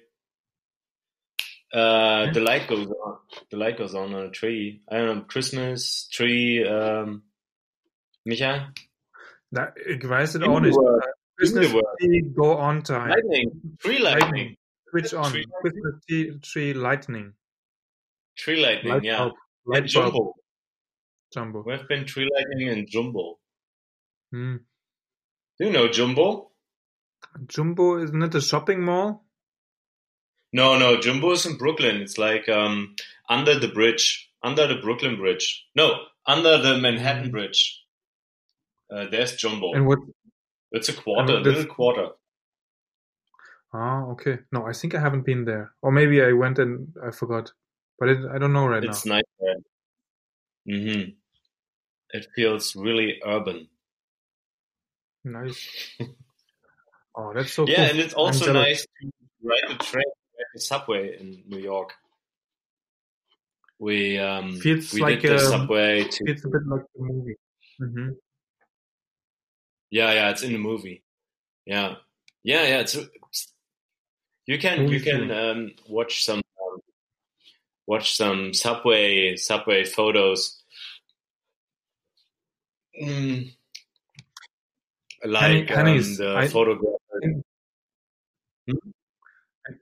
Uh, 1.72 2.32
the 2.32 2.40
light 2.40 2.66
goes 2.68 2.88
on. 2.88 3.18
The 3.50 3.56
light 3.56 3.78
goes 3.78 3.94
on 3.94 4.14
on 4.14 4.24
a 4.26 4.30
tree. 4.30 4.82
I 4.88 4.96
don't 4.98 5.18
know. 5.18 5.24
Christmas 5.24 6.08
tree. 6.08 6.66
Um, 6.66 7.22
Micha, 8.26 8.72
Na, 9.50 9.72
ich 9.76 10.02
weiß 10.02 10.34
es 10.34 10.42
auch 10.42 10.60
nicht. 10.60 10.76
Christmas 11.38 11.66
In 11.66 11.70
the 11.72 11.74
world. 11.76 11.96
tree 12.00 12.22
go 12.34 12.56
on 12.56 12.82
time. 12.82 13.10
lightning, 13.10 13.76
tree 13.78 13.98
lightning. 13.98 14.56
Switch 14.90 15.12
on. 15.14 15.30
Tree 15.30 15.44
Christmas 15.60 15.94
tree, 16.08 16.38
tree 16.42 16.74
lightning. 16.74 17.32
Tree 18.36 18.62
lightning, 18.64 18.92
Light 18.92 19.04
yeah. 19.04 19.18
bulb. 19.18 19.32
And 19.66 19.74
Light 19.74 19.92
bulb. 19.92 20.12
Jumbo. 20.14 20.34
Jumbo. 21.34 21.62
We've 21.66 21.88
been 21.88 22.04
tree 22.06 22.28
lightning 22.34 22.68
and 22.68 22.88
Jumbo. 22.88 23.38
Hmm. 24.32 24.56
Do 25.58 25.66
you 25.66 25.72
know 25.72 25.88
Jumbo? 25.88 26.50
Jumbo 27.46 27.98
isn't 28.02 28.22
it 28.22 28.34
a 28.34 28.40
shopping 28.40 28.82
mall? 28.82 29.24
No, 30.52 30.78
no, 30.78 31.00
Jumbo 31.00 31.32
is 31.32 31.44
in 31.44 31.56
Brooklyn. 31.58 31.96
It's 31.96 32.16
like 32.18 32.48
um, 32.48 32.94
under 33.28 33.58
the 33.58 33.68
bridge, 33.68 34.30
under 34.42 34.66
the 34.66 34.76
Brooklyn 34.76 35.16
Bridge. 35.16 35.66
No, 35.74 35.92
under 36.26 36.58
the 36.58 36.78
Manhattan 36.78 37.30
Bridge. 37.30 37.82
Uh, 38.90 39.06
there's 39.10 39.34
Jumbo. 39.36 39.72
And 39.74 39.86
what? 39.86 39.98
It's 40.72 40.88
a 40.88 40.92
quarter, 40.94 41.42
this- 41.42 41.56
little 41.56 41.74
quarter. 41.74 42.08
Ah, 43.74 44.04
okay. 44.12 44.38
No, 44.52 44.64
I 44.64 44.72
think 44.72 44.94
I 44.94 45.00
haven't 45.00 45.26
been 45.26 45.44
there. 45.44 45.72
Or 45.82 45.90
maybe 45.92 46.22
I 46.22 46.32
went 46.32 46.58
and 46.58 46.94
I 47.04 47.10
forgot. 47.10 47.52
But 47.98 48.08
it, 48.08 48.18
I 48.32 48.38
don't 48.38 48.52
know 48.52 48.66
right 48.66 48.82
It's 48.84 49.04
now. 49.04 49.16
nice 49.16 49.24
Mm-hmm. 50.68 51.10
It 52.10 52.26
feels 52.34 52.74
really 52.76 53.20
urban. 53.24 53.68
Nice. 55.24 55.68
Oh, 57.18 57.32
that's 57.34 57.50
so 57.50 57.66
yeah, 57.66 57.76
cool. 57.76 57.84
and 57.92 57.98
it's 57.98 58.12
also 58.12 58.52
nice 58.52 58.82
to 58.82 59.10
ride 59.42 59.70
the 59.70 59.82
train, 59.82 60.04
ride 60.04 60.44
the 60.52 60.60
subway 60.60 61.16
in 61.18 61.44
New 61.48 61.58
York. 61.60 61.94
We 63.78 64.18
um, 64.18 64.58
Feels 64.60 64.92
we 64.92 65.00
like, 65.00 65.22
did 65.22 65.30
the 65.30 65.44
um, 65.46 65.50
subway 65.50 66.04
to 66.04 66.24
It's 66.26 66.44
a 66.44 66.48
bit 66.48 66.60
like 66.66 66.82
the 66.94 67.02
movie. 67.02 67.36
hmm 67.78 68.08
Yeah, 69.90 70.12
yeah, 70.12 70.30
it's 70.30 70.42
in 70.42 70.52
the 70.52 70.58
movie. 70.58 71.02
Yeah, 71.64 71.96
yeah, 72.42 72.62
yeah. 72.66 72.80
It's, 72.80 72.94
it's- 72.94 73.52
you 74.46 74.58
can 74.58 74.86
you 74.88 75.00
can 75.00 75.30
um, 75.32 75.72
watch 75.88 76.24
some 76.24 76.38
um, 76.38 76.78
watch 77.86 78.16
some 78.16 78.54
subway 78.54 79.34
subway 79.36 79.84
photos. 79.84 80.62
Mm. 83.02 83.52
Like 85.24 85.70
um, 85.72 85.86
the 85.96 86.34
I- 86.36 86.46
photographer. 86.48 86.92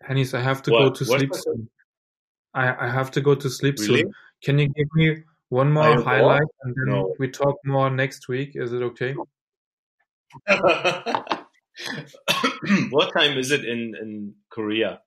Hannes, 0.00 0.32
I 0.32 0.40
have 0.40 0.62
to 0.62 0.70
go 0.70 0.84
What? 0.84 0.94
to 0.96 1.04
What? 1.04 1.18
sleep 1.20 1.34
soon. 1.34 1.68
I, 2.54 2.86
I 2.86 2.90
have 2.90 3.10
to 3.12 3.20
go 3.20 3.34
to 3.34 3.50
sleep 3.50 3.76
Really? 3.80 4.02
soon. 4.02 4.12
Can 4.42 4.58
you 4.58 4.68
give 4.68 4.88
me 4.94 5.16
one 5.50 5.72
more 5.72 6.00
highlight 6.00 6.42
and 6.62 6.74
then 6.74 6.94
No. 6.94 7.14
we 7.18 7.28
talk 7.28 7.56
more 7.64 7.90
next 7.90 8.28
week? 8.28 8.52
Is 8.54 8.72
it 8.72 8.82
okay? 8.82 9.14
what 12.90 13.12
time 13.12 13.38
is 13.38 13.50
it 13.50 13.64
in 13.64 13.94
in 14.00 14.34
Korea 14.50 15.00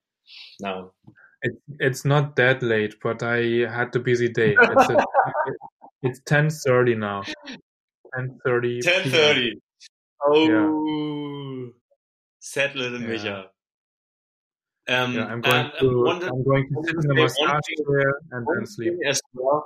now? 0.60 0.92
It, 1.42 1.52
it's 1.78 2.04
not 2.04 2.36
that 2.36 2.62
late, 2.62 2.96
but 3.02 3.22
I 3.22 3.66
had 3.70 3.94
a 3.94 4.00
busy 4.00 4.28
day. 4.28 4.56
It's, 4.60 4.90
a, 4.90 5.04
it's 6.02 6.20
10.30 6.22 6.98
now. 6.98 7.22
10.30 8.18 8.80
Ten 8.82 9.02
PM. 9.02 9.12
thirty. 9.12 9.60
Oh, 10.26 11.70
sad 12.40 12.74
little 12.74 13.00
Yeah. 13.00 13.08
Micha. 13.08 13.44
Um, 14.88 15.14
Yeah, 15.14 15.26
I'm 15.26 15.40
going 15.40 15.70
to 15.78 16.02
wanted- 16.02 16.28
I'm 16.28 16.42
going 16.42 16.68
to 16.74 16.82
sit 16.84 16.94
in 16.96 17.06
the 17.06 17.14
massage 17.14 17.60
chair 17.86 18.12
and 18.32 18.44
then 18.52 18.66
sleep. 18.66 18.94
as 19.06 19.20
well. 19.32 19.64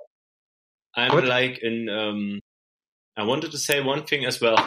I'm 0.94 1.12
What? 1.14 1.24
like 1.24 1.58
in. 1.62 1.88
Um, 1.88 2.40
I 3.16 3.22
wanted 3.24 3.52
to 3.52 3.58
say 3.58 3.80
one 3.82 4.04
thing 4.04 4.26
as 4.26 4.42
well. 4.42 4.58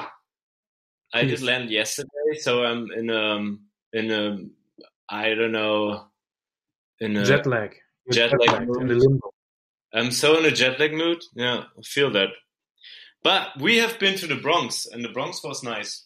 I 1.14 1.26
just 1.26 1.44
landed 1.44 1.72
yesterday, 1.72 2.40
so 2.40 2.64
I'm 2.64 2.92
in 2.92 3.10
um 3.10 3.62
in 3.94 4.12
a 4.12 4.38
I 5.10 5.34
don't 5.36 5.52
know 5.52 6.08
in 7.00 7.16
a 7.18 7.26
Jet 7.26 7.46
lag. 7.46 7.76
You're 8.06 8.14
jet 8.30 8.32
lag 8.40 8.50
jet-lagged 8.50 8.82
in 8.82 8.88
the 8.88 8.96
limbo. 8.96 9.32
I'm 9.94 10.12
so 10.12 10.38
in 10.38 10.46
a 10.46 10.52
jet 10.52 10.80
lag 10.80 10.94
mood. 10.94 11.22
Yeah, 11.36 11.64
I 11.78 11.82
feel 11.84 12.12
that. 12.12 12.30
But 13.24 13.60
we 13.60 13.78
have 13.78 13.98
been 13.98 14.18
to 14.20 14.28
the 14.28 14.36
Bronx, 14.36 14.86
and 14.86 15.04
the 15.04 15.10
Bronx 15.10 15.44
was 15.44 15.64
nice. 15.64 16.06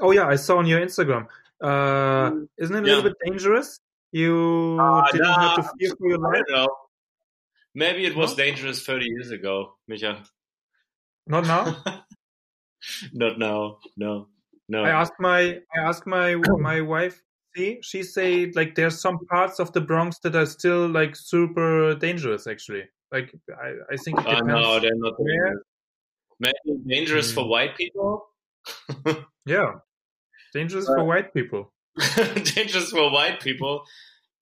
Oh 0.00 0.10
yeah, 0.10 0.26
I 0.26 0.36
saw 0.36 0.58
on 0.58 0.66
your 0.66 0.80
Instagram. 0.80 1.26
Uh, 1.62 2.30
isn't 2.58 2.76
it 2.76 2.80
a 2.80 2.86
little 2.86 3.02
bit 3.02 3.14
dangerous? 3.24 3.78
You 4.12 4.76
Ah, 4.80 5.10
didn't 5.10 5.26
have 5.26 5.56
to 5.56 5.62
nah. 5.62 5.68
fear 5.78 5.90
for 5.96 6.08
your 6.08 6.18
I 6.26 6.28
life. 6.38 6.42
don't 6.48 6.56
know. 6.56 6.76
Maybe 7.74 8.04
it 8.06 8.16
was 8.16 8.34
dangerous 8.34 8.84
30 8.84 9.06
years 9.06 9.30
ago, 9.30 9.76
Micha. 9.90 10.26
Not 11.26 11.44
now. 11.46 11.82
Not 13.12 13.38
now. 13.38 13.78
No. 13.96 14.28
No. 14.68 14.82
I 14.84 14.90
asked 14.90 15.18
my 15.20 15.60
I 15.76 15.78
asked 15.80 16.06
my 16.06 16.34
my 16.58 16.80
wife. 16.80 17.22
See, 17.56 17.78
she 17.82 18.02
said 18.02 18.54
like 18.56 18.74
there's 18.74 19.00
some 19.00 19.18
parts 19.30 19.58
of 19.60 19.72
the 19.72 19.80
Bronx 19.80 20.18
that 20.20 20.34
are 20.36 20.46
still 20.46 20.88
like 20.88 21.16
super 21.16 21.94
dangerous. 21.94 22.46
Actually, 22.46 22.84
like 23.12 23.32
I, 23.50 23.74
I 23.92 23.96
think 23.96 24.18
it 24.20 24.26
Oh, 24.26 24.38
no, 24.40 24.80
they're 24.80 24.90
not 24.94 25.14
where. 25.18 25.44
dangerous. 25.46 25.64
Maybe 26.40 26.78
dangerous 26.86 27.30
Mm. 27.32 27.34
for 27.34 27.48
white 27.48 27.76
people. 27.76 28.26
Yeah, 29.46 29.74
dangerous 30.52 30.86
for 30.86 31.04
white 31.04 31.32
people. 31.32 31.72
dangerous 32.56 32.90
for 32.90 33.10
white 33.12 33.40
people 33.40 33.84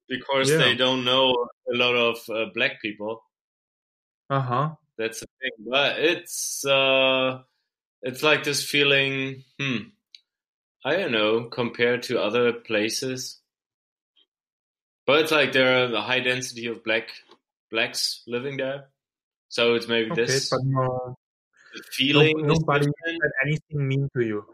because 0.09 0.51
Yeah. 0.51 0.57
they 0.59 0.75
don't 0.75 1.05
know 1.05 1.31
a 1.73 1.77
lot 1.77 1.95
of 1.95 2.17
uh, 2.31 2.47
black 2.55 2.81
people. 2.81 3.23
Uh 4.31 4.41
huh. 4.41 4.71
That's 4.97 5.21
the 5.21 5.27
thing. 5.41 5.67
But 5.71 5.99
it's 6.01 6.65
uh, 6.65 7.43
it's 8.05 8.23
like 8.23 8.45
this 8.45 8.63
feeling. 8.65 9.43
Hmm. 9.61 9.89
I 10.85 10.97
don't 10.97 11.13
know 11.13 11.45
compared 11.49 12.05
to 12.05 12.21
other 12.23 12.53
places, 12.53 13.41
but 15.07 15.21
it's 15.21 15.33
like 15.33 15.53
there 15.53 15.83
are 15.89 15.93
a 15.95 16.01
high 16.01 16.21
density 16.21 16.67
of 16.67 16.85
black 16.85 17.09
blacks 17.71 18.23
living 18.27 18.59
there, 18.59 18.89
so 19.49 19.75
it's 19.75 19.89
maybe 19.89 20.13
Okay, 20.13 20.27
this 20.27 20.51
but 20.51 20.61
no, 20.63 21.17
the 21.75 21.83
feeling. 21.91 22.37
no- 22.47 22.55
nobody 22.55 22.85
said 22.85 23.17
anything 23.45 23.89
mean 23.89 24.09
to 24.15 24.23
you. 24.23 24.45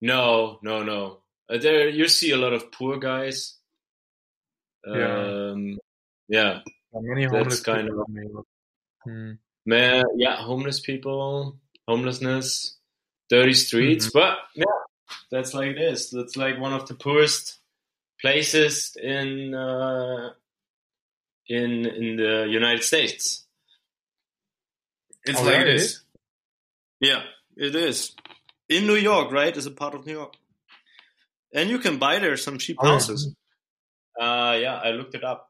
No, 0.00 0.60
no, 0.62 0.82
no. 0.84 1.22
Uh, 1.50 1.58
there 1.58 1.88
you 1.88 2.06
see 2.08 2.30
a 2.30 2.36
lot 2.36 2.52
of 2.52 2.70
poor 2.70 2.98
guys. 2.98 3.56
Yeah. 4.86 5.50
Um, 5.50 5.78
yeah. 6.28 6.60
Are 6.94 7.02
many 7.02 7.26
That's 7.26 7.60
kind 7.60 7.88
people 7.88 8.02
of- 8.02 8.16
in 8.16 8.44
Hmm. 9.04 9.32
Man, 9.66 10.04
yeah, 10.16 10.36
homeless 10.36 10.80
people, 10.80 11.58
homelessness, 11.88 12.76
dirty 13.28 13.54
streets. 13.54 14.06
Mm-hmm. 14.08 14.18
But 14.18 14.38
yeah, 14.54 14.64
That's 15.30 15.54
like 15.54 15.70
it 15.76 15.80
is. 15.80 16.10
That's 16.10 16.36
like 16.36 16.60
one 16.60 16.72
of 16.72 16.86
the 16.86 16.94
poorest 16.94 17.58
places 18.20 18.96
in 19.02 19.54
uh, 19.54 20.30
in 21.48 21.86
in 21.86 22.16
the 22.16 22.46
United 22.50 22.84
States. 22.84 23.44
It's 25.24 25.40
Oh, 25.40 25.44
like 25.44 25.60
it 25.62 25.68
is. 25.68 25.82
is? 25.82 26.02
Yeah, 27.00 27.22
it 27.56 27.74
is. 27.74 28.14
In 28.68 28.86
New 28.86 28.96
York, 28.96 29.32
right? 29.32 29.56
Is 29.56 29.66
a 29.66 29.70
part 29.70 29.94
of 29.94 30.04
New 30.06 30.12
York. 30.12 30.34
And 31.54 31.70
you 31.70 31.78
can 31.78 31.98
buy 31.98 32.18
there 32.18 32.36
some 32.36 32.58
cheap 32.58 32.76
Oh, 32.80 32.86
yeah. 32.86 32.92
houses. 32.92 33.34
Uh, 34.20 34.58
yeah, 34.60 34.76
I 34.84 34.90
looked 34.90 35.14
it 35.14 35.24
up. 35.24 35.48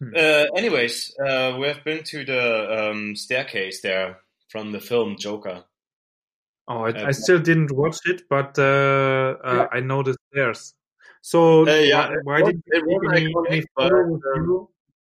Hmm. 0.00 0.12
Uh, 0.14 0.44
anyways, 0.56 1.16
uh, 1.18 1.56
we 1.58 1.68
have 1.68 1.82
been 1.84 2.04
to 2.04 2.24
the 2.24 2.90
um, 2.90 3.16
staircase 3.16 3.80
there 3.80 4.18
from 4.48 4.72
the 4.72 4.80
film 4.80 5.16
Joker. 5.18 5.64
Oh, 6.68 6.82
I, 6.82 6.90
Uh, 6.90 7.06
I 7.08 7.12
still 7.12 7.40
didn't 7.40 7.72
watch 7.72 7.98
it, 8.06 8.28
but 8.28 8.58
uh, 8.58 9.36
uh, 9.42 9.68
I 9.72 9.80
know 9.80 10.02
the 10.02 10.16
stairs. 10.32 10.74
So 11.22 11.66
Uh, 11.66 11.74
yeah, 11.76 12.08
why, 12.24 12.40
why 12.40 12.40
it 12.40 12.46
did 12.46 12.62
you 12.66 12.78
it 12.78 12.84
was 12.86 13.46
any, 13.48 13.64
but, 13.74 13.92
with 13.92 14.22
um, 14.34 14.44
you 14.44 14.70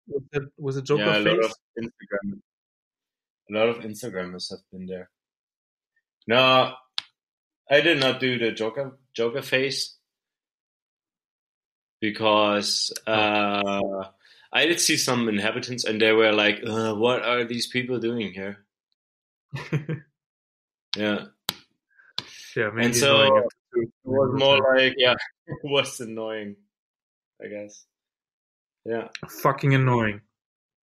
with 0.08 0.30
the, 0.32 0.52
with 0.58 0.76
the 0.76 0.82
Joker 0.82 1.04
yeah, 1.04 1.18
a 1.18 1.20
lot 1.20 1.38
face? 1.38 1.46
of 1.46 1.84
Instagram. 1.84 2.42
A 3.50 3.54
lot 3.54 3.70
of 3.70 3.78
Instagrammers 3.84 4.50
have 4.52 4.60
been 4.72 4.86
there. 4.86 5.10
No, 6.28 6.74
I 7.70 7.82
did 7.82 8.00
not 8.00 8.20
do 8.20 8.38
the 8.38 8.52
Joker 8.52 8.98
Joker 9.14 9.42
face 9.42 9.98
because 12.00 12.92
uh, 13.08 14.06
I 14.54 14.68
did 14.68 14.80
see 14.80 14.98
some 14.98 15.28
inhabitants 15.28 15.84
and 15.84 16.00
they 16.00 16.12
were 16.14 16.32
like, 16.32 16.62
uh, 16.66 16.94
"What 16.94 17.24
are 17.24 17.44
these 17.44 17.68
people 17.68 18.00
doing 18.00 18.34
here?" 18.34 18.66
Yeah, 20.96 21.26
yeah, 22.56 22.70
maybe 22.70 22.86
and 22.86 22.96
so 22.96 23.24
it 23.74 23.90
was 24.04 24.30
more 24.40 24.60
like, 24.76 24.94
yeah, 24.96 25.16
it 25.48 25.58
was 25.64 26.00
annoying, 26.00 26.56
I 27.44 27.48
guess. 27.48 27.86
Yeah, 28.86 29.08
fucking 29.42 29.74
annoying. 29.74 30.22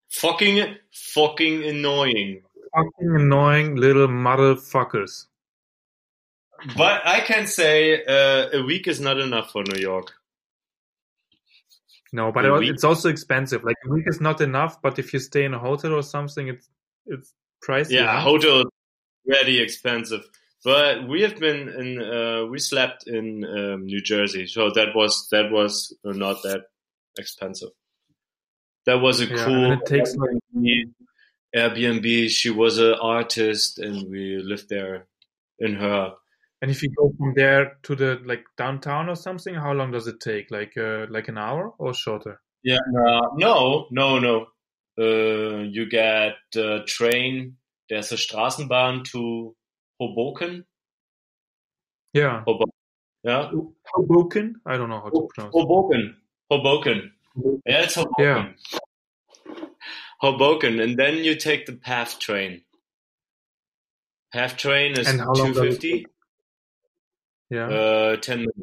fucking, 0.08 0.74
fucking 0.90 1.62
annoying. 1.62 2.42
Fucking 2.74 3.14
annoying 3.14 3.76
little 3.76 4.08
motherfuckers. 4.08 5.26
But 6.76 7.06
I 7.06 7.20
can 7.20 7.46
say 7.46 8.04
uh, 8.04 8.48
a 8.52 8.62
week 8.64 8.88
is 8.88 9.00
not 9.00 9.18
enough 9.18 9.52
for 9.52 9.62
New 9.62 9.80
York. 9.80 10.12
No, 12.12 12.32
but 12.32 12.44
it, 12.44 12.68
it's 12.68 12.84
also 12.84 13.08
expensive. 13.08 13.62
Like 13.62 13.76
a 13.86 13.90
week 13.90 14.04
is 14.08 14.20
not 14.20 14.40
enough, 14.40 14.82
but 14.82 14.98
if 14.98 15.12
you 15.12 15.20
stay 15.20 15.44
in 15.44 15.54
a 15.54 15.58
hotel 15.58 15.92
or 15.92 16.02
something, 16.02 16.48
it's 16.48 16.68
it's 17.06 17.34
pricey. 17.64 17.92
Yeah, 17.92 18.06
huh? 18.06 18.20
hotel 18.20 18.64
very 19.26 19.58
expensive. 19.58 20.22
But 20.64 21.08
we 21.08 21.22
have 21.22 21.38
been 21.38 21.68
in. 21.68 22.02
Uh, 22.02 22.46
we 22.46 22.58
slept 22.58 23.06
in 23.06 23.44
um, 23.44 23.86
New 23.86 24.02
Jersey, 24.02 24.46
so 24.46 24.70
that 24.74 24.94
was 24.94 25.28
that 25.30 25.50
was 25.50 25.96
not 26.04 26.42
that 26.42 26.64
expensive. 27.18 27.70
That 28.86 29.00
was 29.00 29.20
a 29.20 29.26
Yeah, 29.26 29.44
cool 29.44 29.72
it 29.72 29.86
takes 29.86 30.14
Airbnb. 30.16 30.92
Airbnb. 31.56 32.28
She 32.28 32.50
was 32.50 32.78
an 32.78 32.94
artist, 33.00 33.78
and 33.78 34.10
we 34.10 34.36
lived 34.42 34.68
there 34.68 35.06
in 35.58 35.76
her. 35.76 36.14
And 36.62 36.70
if 36.70 36.82
you 36.82 36.90
go 36.90 37.12
from 37.16 37.32
there 37.34 37.78
to 37.84 37.94
the 37.94 38.20
like 38.24 38.44
downtown 38.58 39.08
or 39.08 39.16
something, 39.16 39.54
how 39.54 39.72
long 39.72 39.92
does 39.92 40.06
it 40.06 40.20
take? 40.20 40.50
Like 40.50 40.76
uh, 40.76 41.06
like 41.08 41.28
an 41.28 41.38
hour 41.38 41.72
or 41.78 41.94
shorter? 41.94 42.40
Yeah, 42.62 42.76
uh, 42.76 43.28
no, 43.36 43.86
no, 43.90 44.18
no. 44.18 44.46
Uh, 44.98 45.62
you 45.62 45.88
get 45.88 46.34
a 46.56 46.80
train. 46.86 47.56
There's 47.88 48.12
a 48.12 48.16
Straßenbahn 48.16 49.04
to 49.12 49.56
Hoboken. 49.98 50.64
Yeah, 52.12 52.42
Hoboken. 52.46 52.72
Yeah, 53.24 53.50
Hoboken. 53.94 54.60
I 54.66 54.76
don't 54.76 54.90
know 54.90 55.00
how 55.00 55.08
to 55.08 55.28
pronounce. 55.34 55.54
it. 55.54 55.58
Hoboken. 55.58 56.16
Hoboken. 56.50 57.12
Yeah, 57.64 57.82
it's 57.84 57.94
Hoboken. 57.94 58.24
Yeah. 58.24 58.52
Hoboken, 60.20 60.80
and 60.80 60.98
then 60.98 61.24
you 61.24 61.36
take 61.36 61.64
the 61.64 61.72
PATH 61.72 62.18
train. 62.18 62.62
PATH 64.34 64.58
train 64.58 64.98
is 64.98 65.08
And 65.08 65.20
how 65.20 65.32
long 65.32 65.54
two 65.54 65.70
fifty. 65.70 66.06
Yeah. 67.50 67.68
Uh, 67.68 68.16
ten 68.16 68.38
minutes. 68.38 68.60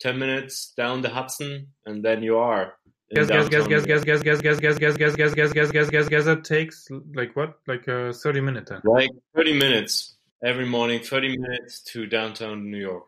Ten 0.00 0.18
minutes 0.18 0.72
down 0.76 1.00
the 1.00 1.10
Hudson, 1.10 1.68
and 1.86 2.04
then 2.04 2.24
you 2.24 2.38
are. 2.38 2.74
Guess 3.14 3.28
guess 3.28 3.48
guess 3.48 3.66
guess 3.68 3.84
guess 3.84 4.04
guess 4.04 4.40
guess 4.40 4.58
guess 4.58 4.78
guess 4.78 5.14
guess 5.14 5.14
guess 5.14 5.34
guess 5.34 5.52
guess 5.52 5.70
guess 5.70 5.88
guess 5.90 6.08
guess 6.08 6.26
it 6.26 6.44
takes 6.44 6.88
like 7.14 7.36
what 7.36 7.58
like 7.68 7.86
uh, 7.86 8.12
thirty 8.12 8.40
minutes. 8.40 8.70
Then. 8.70 8.80
Like 8.84 9.10
thirty 9.36 9.52
minutes 9.52 10.16
every 10.42 10.66
morning. 10.66 11.00
Thirty 11.02 11.36
minutes 11.36 11.82
to 11.92 12.06
downtown 12.06 12.68
New 12.68 12.78
York. 12.78 13.04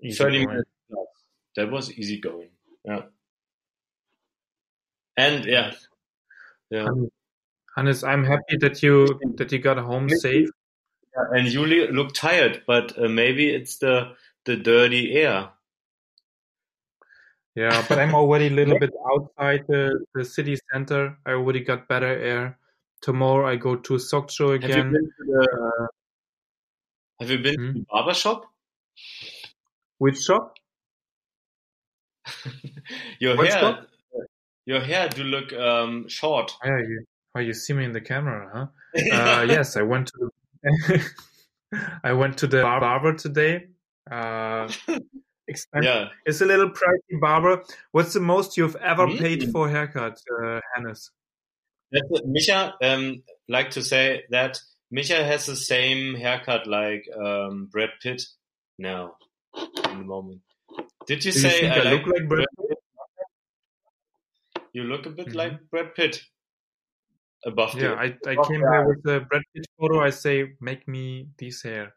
Easy 0.00 0.16
Thirty 0.16 0.44
going. 0.44 0.48
minutes. 0.48 0.70
That 1.56 1.70
was 1.70 1.92
easy 1.92 2.20
going. 2.20 2.48
Yeah. 2.84 3.02
And 5.16 5.44
yeah, 5.44 5.72
yeah. 6.70 6.86
Hannes, 7.76 8.04
I'm 8.04 8.24
happy 8.24 8.56
that 8.60 8.82
you 8.82 9.20
that 9.36 9.50
you 9.52 9.58
got 9.58 9.76
home 9.76 10.08
safe. 10.08 10.48
And 11.32 11.48
you 11.48 11.64
look 11.66 12.14
tired, 12.14 12.62
but 12.66 12.98
uh, 12.98 13.08
maybe 13.08 13.48
it's 13.48 13.78
the 13.78 14.14
the 14.44 14.56
dirty 14.56 15.12
air. 15.14 15.50
Yeah, 17.54 17.84
but 17.88 17.98
I'm 17.98 18.14
already 18.14 18.46
a 18.46 18.50
little 18.50 18.78
bit 18.78 18.90
outside 19.12 19.64
the, 19.68 20.04
the 20.14 20.24
city 20.24 20.56
center. 20.72 21.18
I 21.26 21.32
already 21.32 21.60
got 21.60 21.88
better 21.88 22.06
air. 22.06 22.58
Tomorrow 23.02 23.48
I 23.48 23.56
go 23.56 23.74
to 23.74 23.94
Sokcho 23.94 24.52
Have 24.62 24.70
you 24.70 24.76
again. 24.76 24.92
been 24.92 25.04
to 25.04 25.24
the 25.24 25.88
Have 27.20 27.30
you 27.30 27.38
been 27.38 27.56
Hmm? 27.56 27.66
to 27.72 27.78
the 27.80 27.86
barber 27.90 28.14
shop? 28.14 28.44
Which 29.98 30.18
shop? 30.18 30.54
Your 33.18 33.36
hair, 33.36 33.48
shop? 33.60 33.86
your 34.64 34.80
hair 34.80 35.08
do 35.08 35.24
look 35.24 35.52
um, 35.52 36.08
short. 36.08 36.52
Oh, 36.62 36.68
yeah, 36.68 36.78
you, 36.78 37.04
oh, 37.34 37.40
you 37.40 37.54
see 37.54 37.72
me 37.72 37.84
in 37.84 37.92
the 37.92 38.00
camera, 38.00 38.50
huh? 38.54 38.66
Uh, 39.12 39.42
yes, 39.42 39.76
I 39.76 39.82
went 39.82 40.08
to 40.08 40.30
I 42.04 42.12
went 42.12 42.38
to 42.38 42.46
the 42.46 42.62
barber 42.62 43.14
today. 43.14 43.66
Uh, 44.10 44.68
yeah. 45.82 46.08
It's 46.24 46.40
a 46.40 46.46
little 46.46 46.70
pricey 46.70 47.20
barber. 47.20 47.62
What's 47.92 48.12
the 48.14 48.20
most 48.20 48.56
you've 48.56 48.76
ever 48.76 49.06
Mm. 49.06 49.18
paid 49.18 49.50
for 49.52 49.68
a 49.68 49.70
haircut, 49.70 50.18
uh, 50.42 50.60
Hannes? 50.74 51.10
That's. 51.90 52.20
Micha 52.26 52.72
um, 52.82 53.22
like 53.48 53.70
to 53.70 53.82
say 53.82 54.24
that 54.30 54.58
Micha 54.94 55.24
has 55.24 55.46
the 55.46 55.56
same 55.56 56.14
haircut 56.14 56.66
like 56.66 57.06
um, 57.16 57.68
Brad 57.72 57.90
Pitt 58.02 58.22
now 58.78 59.16
in 59.90 59.98
the 59.98 60.04
moment. 60.04 60.42
Did 61.06 61.24
you 61.24 61.32
Do 61.32 61.38
you 61.38 61.42
say 61.48 61.60
think 61.60 61.72
I, 61.72 61.90
I, 61.90 61.92
look 61.94 62.06
like 62.06 62.28
Brad? 62.28 62.46
Pitt? 62.58 62.78
You 64.74 64.84
look 64.84 65.06
a 65.06 65.10
bit 65.10 65.28
Mhm. 65.28 65.34
like 65.34 65.70
Brad 65.70 65.94
Pitt. 65.94 66.22
Above 67.46 67.74
Yeah, 67.74 67.90
the 67.90 67.94
I, 67.94 68.04
I 68.26 68.32
above 68.32 68.48
came 68.48 68.60
here 68.60 68.86
with 68.86 69.06
a 69.06 69.20
Brad 69.20 69.42
Pitt 69.54 69.66
photo. 69.78 70.00
I 70.00 70.10
say, 70.10 70.54
make 70.60 70.88
me 70.88 71.28
this 71.38 71.62
hair. 71.62 71.94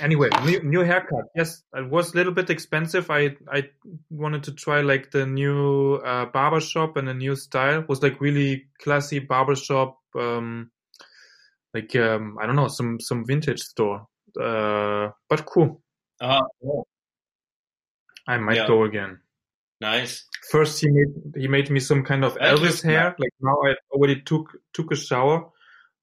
Anyway, 0.00 0.30
new, 0.44 0.62
new 0.62 0.80
haircut. 0.84 1.24
Yes, 1.34 1.62
it 1.74 1.90
was 1.90 2.12
a 2.14 2.16
little 2.16 2.32
bit 2.32 2.50
expensive. 2.50 3.10
I 3.10 3.36
I 3.50 3.70
wanted 4.10 4.44
to 4.44 4.52
try 4.52 4.80
like 4.82 5.10
the 5.10 5.26
new 5.26 5.96
uh, 5.96 6.26
barber 6.26 6.60
shop 6.60 6.96
and 6.96 7.08
a 7.08 7.14
new 7.14 7.34
style. 7.34 7.80
It 7.80 7.88
was 7.88 8.00
like 8.02 8.20
really 8.20 8.66
classy 8.80 9.18
barber 9.18 9.56
shop. 9.56 9.98
Um, 10.16 10.70
like 11.74 11.96
um, 11.96 12.38
I 12.40 12.46
don't 12.46 12.54
know, 12.56 12.68
some 12.68 13.00
some 13.00 13.24
vintage 13.26 13.60
store. 13.60 14.06
Uh, 14.40 15.10
but 15.28 15.44
cool. 15.44 15.82
Ah, 16.20 16.42
yeah. 16.62 16.82
I 18.28 18.38
might 18.38 18.56
Yeah. 18.58 18.66
go 18.68 18.84
again. 18.84 19.18
Nice. 19.80 20.26
First, 20.50 20.80
he 20.80 20.88
made 20.90 21.34
he 21.36 21.48
made 21.48 21.70
me 21.70 21.80
some 21.80 22.04
kind 22.04 22.24
of 22.24 22.36
Elvis 22.38 22.82
hair. 22.82 23.14
Like 23.18 23.32
now, 23.40 23.56
I 23.64 23.74
already 23.92 24.20
took 24.22 24.50
took 24.72 24.90
a 24.90 24.96
shower, 24.96 25.50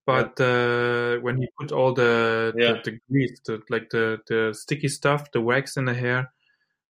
but 0.06 0.40
uh, 0.40 1.18
when 1.18 1.38
he 1.38 1.48
put 1.60 1.72
all 1.72 1.94
the 1.94 2.54
Yeah. 2.56 2.74
the, 2.84 2.92
the 2.92 3.00
grease, 3.10 3.40
the, 3.46 3.62
like 3.70 3.90
the 3.90 4.20
the 4.28 4.54
sticky 4.54 4.88
stuff, 4.88 5.32
the 5.32 5.42
wax 5.42 5.76
in 5.78 5.86
the 5.86 5.94
hair, 5.94 6.32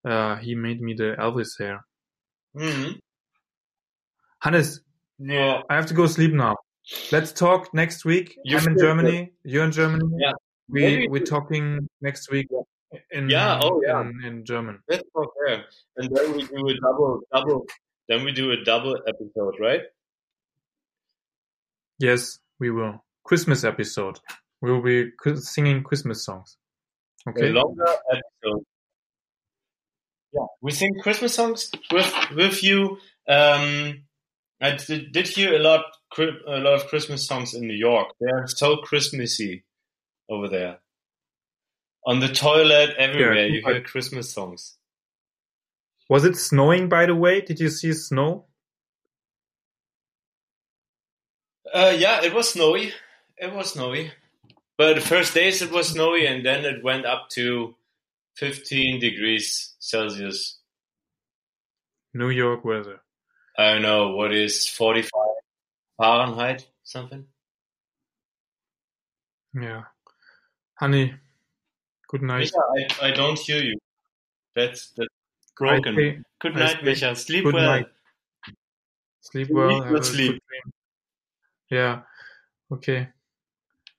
uh, 0.04 0.36
he 0.36 0.54
made 0.54 0.80
me 0.80 0.94
the 0.94 1.16
Elvis 1.18 1.58
hair. 1.58 1.84
hmm 2.54 2.92
Hannes, 4.40 4.80
Yeah. 5.18 5.62
I 5.68 5.74
have 5.74 5.86
to 5.86 5.94
go 5.94 6.06
sleep 6.06 6.32
now. 6.32 6.54
Let's 7.10 7.32
talk 7.32 7.74
next 7.74 8.04
week. 8.04 8.36
You 8.44 8.58
I'm 8.58 8.68
in 8.68 8.78
Germany. 8.78 9.32
You're 9.42 9.64
in 9.64 9.72
Germany. 9.72 10.04
Yeah. 10.20 10.32
We 10.68 11.08
we're 11.08 11.24
talking 11.24 11.88
next 12.00 12.30
week 12.30 12.46
in 13.10 13.28
Yeah, 13.28 13.60
oh, 13.62 13.80
yeah. 13.84 14.00
in, 14.00 14.24
in 14.24 14.44
German. 14.44 14.80
Talk 14.90 15.32
there, 15.46 15.64
and 15.96 16.14
then 16.14 16.32
we 16.32 16.42
do 16.44 16.68
a 16.68 16.74
double, 16.80 17.20
double. 17.32 17.66
Then 18.08 18.24
we 18.24 18.32
do 18.32 18.52
a 18.52 18.64
double 18.64 18.96
episode, 19.06 19.54
right? 19.60 19.82
Yes, 21.98 22.38
we 22.60 22.70
will. 22.70 23.04
Christmas 23.24 23.64
episode. 23.64 24.20
We 24.62 24.70
will 24.70 24.82
be 24.82 25.10
singing 25.36 25.82
Christmas 25.82 26.24
songs. 26.24 26.56
Okay. 27.28 27.48
A 27.48 27.52
longer 27.52 27.84
episode. 28.10 28.64
Yeah, 30.32 30.46
we 30.62 30.70
sing 30.70 30.94
Christmas 31.00 31.34
songs 31.34 31.70
with 31.90 32.12
with 32.34 32.62
you. 32.62 32.98
Um, 33.28 34.04
I 34.60 34.76
did, 34.76 35.12
did 35.12 35.28
hear 35.28 35.54
a 35.54 35.58
lot, 35.58 35.84
a 36.18 36.58
lot 36.58 36.74
of 36.74 36.86
Christmas 36.86 37.26
songs 37.26 37.54
in 37.54 37.66
New 37.66 37.74
York. 37.74 38.08
They 38.20 38.30
are 38.30 38.46
so 38.46 38.76
Christmassy 38.78 39.64
over 40.30 40.48
there. 40.48 40.78
On 42.06 42.20
the 42.20 42.28
toilet, 42.28 42.94
everywhere, 42.96 43.46
Yeah, 43.46 43.52
you 43.52 43.62
hear 43.66 43.82
Christmas 43.82 44.30
songs. 44.32 44.76
Was 46.08 46.24
it 46.24 46.36
snowing, 46.36 46.88
by 46.88 47.06
the 47.06 47.16
way? 47.16 47.40
Did 47.40 47.58
you 47.58 47.68
see 47.68 47.92
snow? 47.92 48.46
Uh, 51.74 51.94
yeah, 51.98 52.22
it 52.22 52.32
was 52.32 52.52
snowy. 52.52 52.92
It 53.36 53.52
was 53.52 53.72
snowy. 53.72 54.12
But 54.78 54.94
the 54.94 55.00
first 55.00 55.34
days 55.34 55.62
it 55.62 55.72
was 55.72 55.88
snowy, 55.88 56.26
and 56.26 56.46
then 56.46 56.64
it 56.64 56.84
went 56.84 57.06
up 57.06 57.28
to 57.30 57.74
15 58.36 59.00
degrees 59.00 59.74
Celsius. 59.80 60.58
New 62.14 62.30
York 62.30 62.64
weather. 62.64 63.00
I 63.58 63.72
don't 63.72 63.82
know 63.82 64.10
what 64.12 64.32
is 64.32 64.68
45 64.68 65.10
Fahrenheit, 65.98 66.68
something. 66.84 67.24
Yeah. 69.54 69.84
Honey, 70.74 71.14
good 72.08 72.22
night. 72.22 72.50
Micha, 72.52 72.98
I, 73.02 73.08
I 73.08 73.10
don't 73.12 73.38
hear 73.38 73.62
you. 73.62 73.76
That's 74.54 74.92
that's 74.96 75.08
broken. 75.56 75.94
Say- 75.96 76.18
good 76.40 76.54
night, 76.54 76.78
Micha. 76.82 77.16
Sleep 77.16 77.44
good 77.44 77.54
well. 77.54 77.66
night. 77.66 77.86
Sleep 79.20 79.48
well. 79.50 79.82
have 79.82 80.04
sleep. 80.04 80.32
good. 80.32 80.72
Yeah. 81.70 82.00
Okay. 82.72 83.08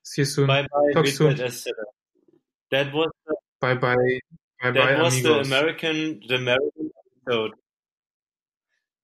See 0.02 0.22
you 0.22 0.26
soon. 0.26 0.46
Bye 0.46 0.62
bye. 0.62 0.92
Talk 0.94 1.06
soon. 1.06 1.36
That 1.36 2.92
was 2.92 3.10
the, 3.26 3.36
Bye 3.60 3.74
bye. 3.74 3.94
Bye 4.62 4.70
that 4.72 4.74
bye, 4.74 5.02
was 5.02 5.22
the. 5.22 5.40
American 5.40 6.20
the 6.26 6.34
American 6.36 6.90
episode. 7.26 7.52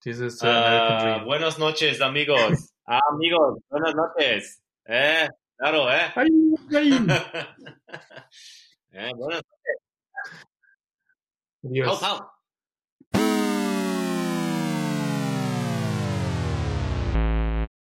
this 0.05 0.21
is 0.21 0.39
the 0.39 0.49
American 0.49 0.97
Uh, 0.97 1.15
dream. 1.15 1.25
buenas 1.27 1.59
noches, 1.59 2.01
amigos. 2.01 2.73
ah, 2.89 3.01
amigos, 3.13 3.61
buenas 3.71 3.95
noches. 3.95 4.61
Eh, 4.89 5.29
claro, 5.59 5.89
eh. 5.89 6.11
Ay, 6.17 6.29
ay. 6.75 7.47
eh 8.95 9.11
Adios. 9.11 9.43
noches. 11.63 12.01
Pau, 12.01 12.19
pau. 12.19 12.34